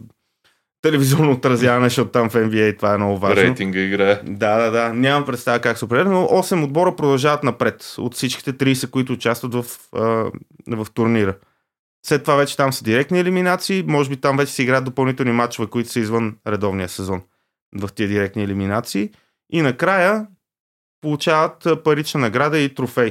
[0.83, 3.43] телевизионно отразяване, защото там в NBA това е много важно.
[3.43, 4.21] Рейтинга играе.
[4.25, 4.93] Да, да, да.
[4.95, 9.55] Нямам представа как се определя, но 8 отбора продължават напред от всичките 30, които участват
[9.55, 9.65] в,
[9.97, 10.31] а,
[10.77, 11.35] в турнира.
[12.07, 13.85] След това вече там са директни елиминации.
[13.87, 17.23] Може би там вече се играят допълнителни матчове, които са извън редовния сезон
[17.79, 19.11] в тия директни елиминации.
[19.51, 20.27] И накрая
[21.01, 23.11] получават парична награда и трофей.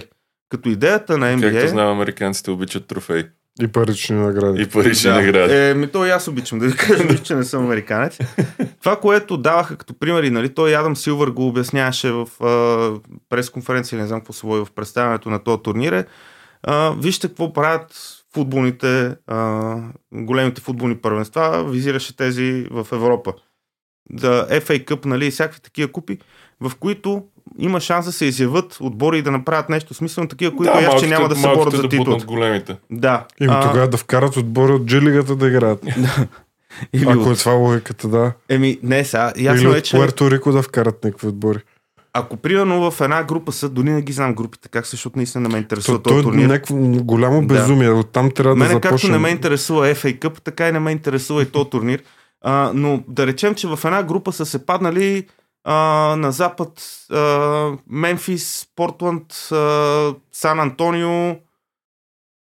[0.49, 1.53] Като идеята на NBA...
[1.53, 3.23] Както знам, американците обичат трофей.
[3.61, 4.61] И парични награди.
[4.61, 5.53] И парични награди.
[5.53, 8.17] Е, ми то и аз обичам да ви кажа, нищо, че не съм американец.
[8.81, 14.07] Това, което даваха като примери, нали, той Адам Силвър го обясняваше в а, пресконференция, не
[14.07, 15.93] знам какво се води в представянето на този турнир.
[15.93, 16.05] е,
[16.63, 17.95] А, вижте какво правят
[18.33, 19.75] футболните, а,
[20.13, 23.33] големите футболни първенства, визираше тези в Европа.
[24.19, 26.17] За FA Cup, нали, и всякакви такива купи,
[26.61, 27.23] в които
[27.58, 31.08] има шанс да се изяват отбори и да направят нещо смислено, такива, които да, яще
[31.08, 32.06] няма да се борят за да титул.
[32.06, 32.76] бутнат големите.
[32.91, 33.26] Да.
[33.41, 35.86] Ими А, тогава да вкарат отбори от джилигата да играят.
[36.93, 38.32] или Ако от- е това логиката, да.
[38.50, 41.60] Еми, не, сега, Или ясно е, че Пуерто Рико да вкарат някакви отбори.
[42.14, 45.50] ако примерно в една група са, дори не ги знам групите, как защото наистина не
[45.50, 46.45] ме интересува то този е турнир.
[46.45, 47.48] някакво голямо Да.
[47.48, 47.89] безумие.
[47.89, 49.12] Оттам трябва да Мене както започнем.
[49.12, 52.04] не ме интересува FA Cup, така и не ме интересува и този турнир.
[52.41, 55.26] А, но да речем, че в една група са се паднали
[55.70, 55.74] а,
[56.18, 61.36] на запад а, Мемфис, Портланд, а, Сан Антонио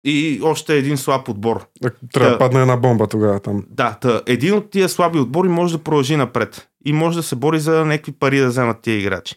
[0.05, 1.65] и още един слаб отбор.
[2.13, 2.38] Трябва да Да.
[2.38, 3.63] падне една бомба тогава там.
[3.70, 7.36] Да, та, един от тия слаби отбори може да продължи напред и може да се
[7.36, 9.36] бори за някакви пари да вземат тия играчи.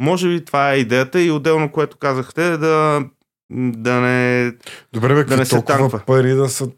[0.00, 3.04] Може би това е идеята и отделно, което казахте, да,
[3.52, 4.52] да не...
[4.92, 6.00] Добре, бе, Да не се толкова танква.
[6.06, 6.68] пари да са...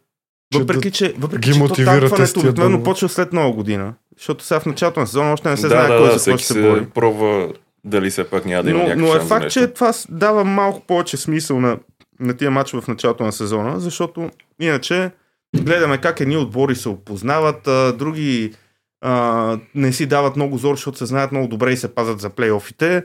[0.53, 0.97] че Въпреки, да...
[0.97, 3.95] че, въпреки, ги че то танкването обикновено почва след нова година.
[4.19, 6.11] Защото сега в началото на сезона още не се да, знае да, кой да, за
[6.11, 6.81] какво всеки ще се бори.
[6.81, 7.53] се пробва
[7.85, 11.17] дали все пак няма да има Но, но е факт, че това дава малко повече
[11.17, 11.79] смисъл на,
[12.21, 14.31] на тия мачове в началото на сезона, защото
[14.61, 15.11] иначе
[15.57, 18.55] гледаме как едни отбори се опознават, а, други
[19.01, 22.31] а, не си дават много зор, защото се знаят много добре и се пазят за
[22.31, 23.03] плейофите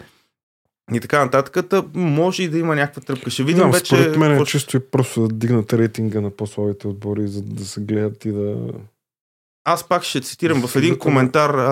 [0.94, 1.70] и така нататък.
[1.70, 3.30] Та може и да има някаква тръпка.
[3.30, 3.86] Ще видим Знам, вече.
[3.86, 7.82] според мен е чисто и просто да дигнат рейтинга на по-слабите отбори, за да се
[7.82, 8.56] гледат и да...
[9.64, 11.64] Аз пак ще цитирам в един коментар а,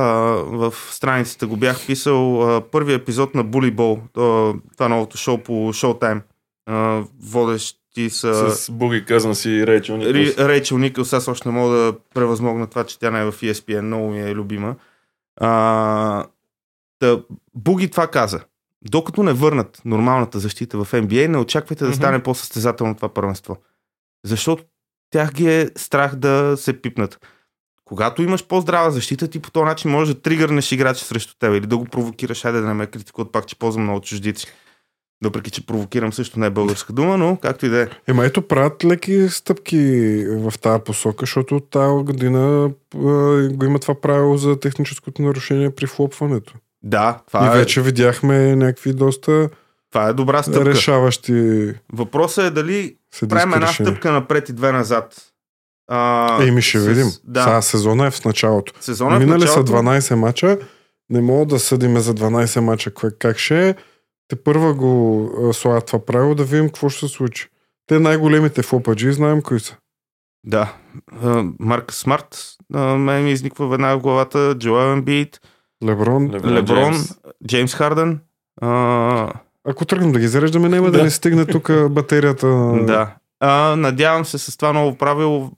[0.44, 6.22] в страницата го бях писал а, първи епизод на а, това новото шоу по Showtime.
[6.66, 10.14] А, водещи са С Буги казвам си Рейчел Николс.
[10.14, 13.32] Ри, Рейчел Никълс, аз още не мога да превъзмогна това, че тя не е в
[13.32, 14.76] ESPN, много ми е любима.
[15.42, 16.26] А,
[17.00, 17.20] та,
[17.56, 18.40] Буги това каза.
[18.82, 23.58] Докато не върнат нормалната защита в NBA, не очаквайте да стане по-състезателно това първенство.
[24.26, 24.64] Защото
[25.10, 27.20] тях ги е страх да се пипнат.
[27.86, 31.68] Когато имаш по-здрава защита, ти по този начин можеш да тригърнеш играча срещу теб или
[31.68, 32.42] да го провокираш.
[32.42, 34.48] Хайде да не ме критикуват пак, че ползвам много чуждици.
[35.24, 37.88] Въпреки, че провокирам също не е българска дума, но както и да е.
[38.08, 39.78] Ема ето правят леки стъпки
[40.28, 42.72] в тази посока, защото тази година
[43.52, 46.54] го има това правило за техническото нарушение при флопването.
[46.84, 49.50] Да, и това, е, вече видяхме някакви доста
[49.92, 50.66] това е добра стъпка.
[50.66, 52.96] решаващи Въпросът е дали
[53.30, 53.92] правим една решения.
[53.92, 55.22] стъпка напред и две назад.
[55.88, 57.08] А, Еми ще с- видим.
[57.24, 58.74] Да, Сега сезона е в началото.
[58.80, 59.72] сезона е в Минали са началото.
[59.72, 60.58] 12 мача.
[61.10, 63.76] Не мога да съдиме за 12 мача как ще е.
[64.28, 67.48] Те първа го а, слагат това правило да видим какво ще се случи.
[67.88, 69.76] Те най-големите флопаджи знаем кои са.
[70.44, 70.74] Да.
[71.14, 72.38] А, Марк Смарт,
[72.74, 74.56] а, мен ми изниква веднага в главата.
[74.58, 75.40] Джоел Ембит,
[75.84, 76.32] Леброн.
[76.32, 77.18] Леброн Леброн, Джеймс.
[77.48, 78.20] Джеймс Харден.
[78.62, 79.30] А,
[79.66, 81.04] Ако тръгнем да ги зареждаме, няма да, Да.
[81.04, 82.48] ни стигне тук батерията.
[82.82, 83.16] да.
[83.40, 85.52] А, надявам се с това ново правило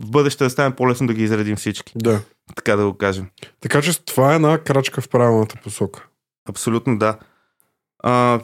[0.00, 1.92] в бъдеще да стане по-лесно да ги изредим всички.
[1.96, 2.20] да.
[2.56, 3.26] Така да го кажем.
[3.60, 6.06] Така че това е една крачка в правилната посока.
[6.48, 7.18] Абсолютно да.
[7.98, 8.40] А,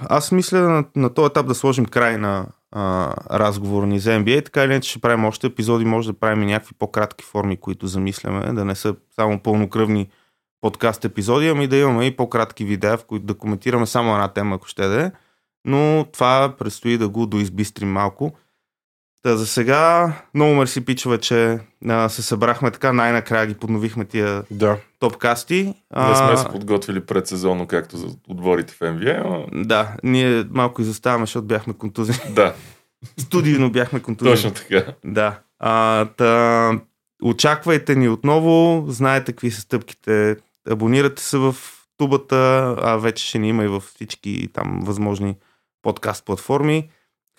[0.00, 4.44] аз мисля на, на този етап да сложим край на а, разговора ни за NBA.
[4.44, 7.86] Така или иначе ще правим още епизоди, може да правим и някакви по-кратки форми, които
[7.86, 10.08] замисляме, да не са само пълнокръвни
[10.60, 14.54] подкаст епизоди, ами да имаме и по-кратки видеа, в които да коментираме само една тема,
[14.54, 15.10] ако ще да е.
[15.64, 18.32] Но това предстои да го доизбистрим малко.
[19.22, 24.42] Та за сега, много мерси, пичове, че а, се събрахме така, най-накрая ги подновихме тия
[24.50, 24.76] Да.
[24.98, 25.74] топкасти.
[25.96, 31.22] Не сме се подготвили предсезонно, както за отборите в NBA, но Да, ние малко изоставаме,
[31.22, 32.34] защото бяхме контузени.
[32.34, 32.54] да.
[33.18, 34.34] Студийно бяхме контузени.
[34.36, 34.84] Точно така.
[35.04, 35.38] Да.
[35.58, 36.72] А, та,
[37.22, 38.84] очаквайте ни отново.
[38.88, 40.36] Знаете какви са стъпките.
[40.70, 41.56] Абонирате се в
[41.98, 42.36] тубата,
[42.78, 45.34] а вече ще ни има и в всички там възможни
[45.82, 46.88] подкаст платформи.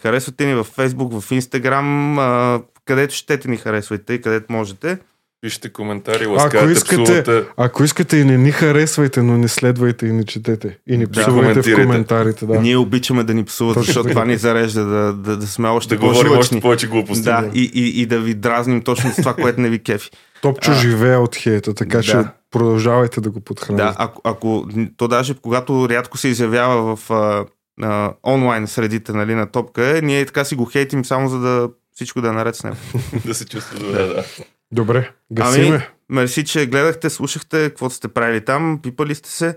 [0.01, 4.97] Харесвате ни в Facebook, в Instagram, а, където щете ни харесвайте и където можете.
[5.41, 7.43] Пишете коментари, ласкайте, искате- псувате.
[7.57, 10.77] Ако искате и не ни харесвайте, но не следвайте и не четете.
[10.87, 11.11] И ни Да.
[11.11, 11.83] псувайте в Коментирайте.
[11.83, 12.45] коментарите.
[12.45, 12.61] Да.
[12.61, 15.95] Ние обичаме да ни псуват, Точно защото това ни зарежда да, да, да сме още
[15.95, 17.23] Да говорим още повече глупости.
[17.23, 20.09] Да, и, и, и да ви дразним точно с това, което не ви кефи.
[20.41, 20.73] Топчо А.
[20.73, 22.03] живее от хейта, така Да.
[22.03, 22.17] че
[22.51, 23.83] продължавайте да го подхранвате.
[23.83, 24.67] Да, ако, ако
[24.97, 27.45] то даже когато рядко се изявява в а,
[27.81, 31.69] а, онлайн средите нали, на топка, е, ние така си го хейтим само за да
[31.93, 32.77] всичко да е наред с него.
[33.25, 34.25] да се чувства добре, да.
[34.71, 35.67] Добре, гасиме.
[35.67, 39.55] Ами, мерси, че гледахте, слушахте, какво сте правили там, пипали сте се.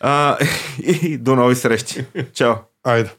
[0.00, 0.38] А,
[0.82, 2.04] и до нови срещи.
[2.32, 2.54] Чао!
[2.84, 3.10] Айде.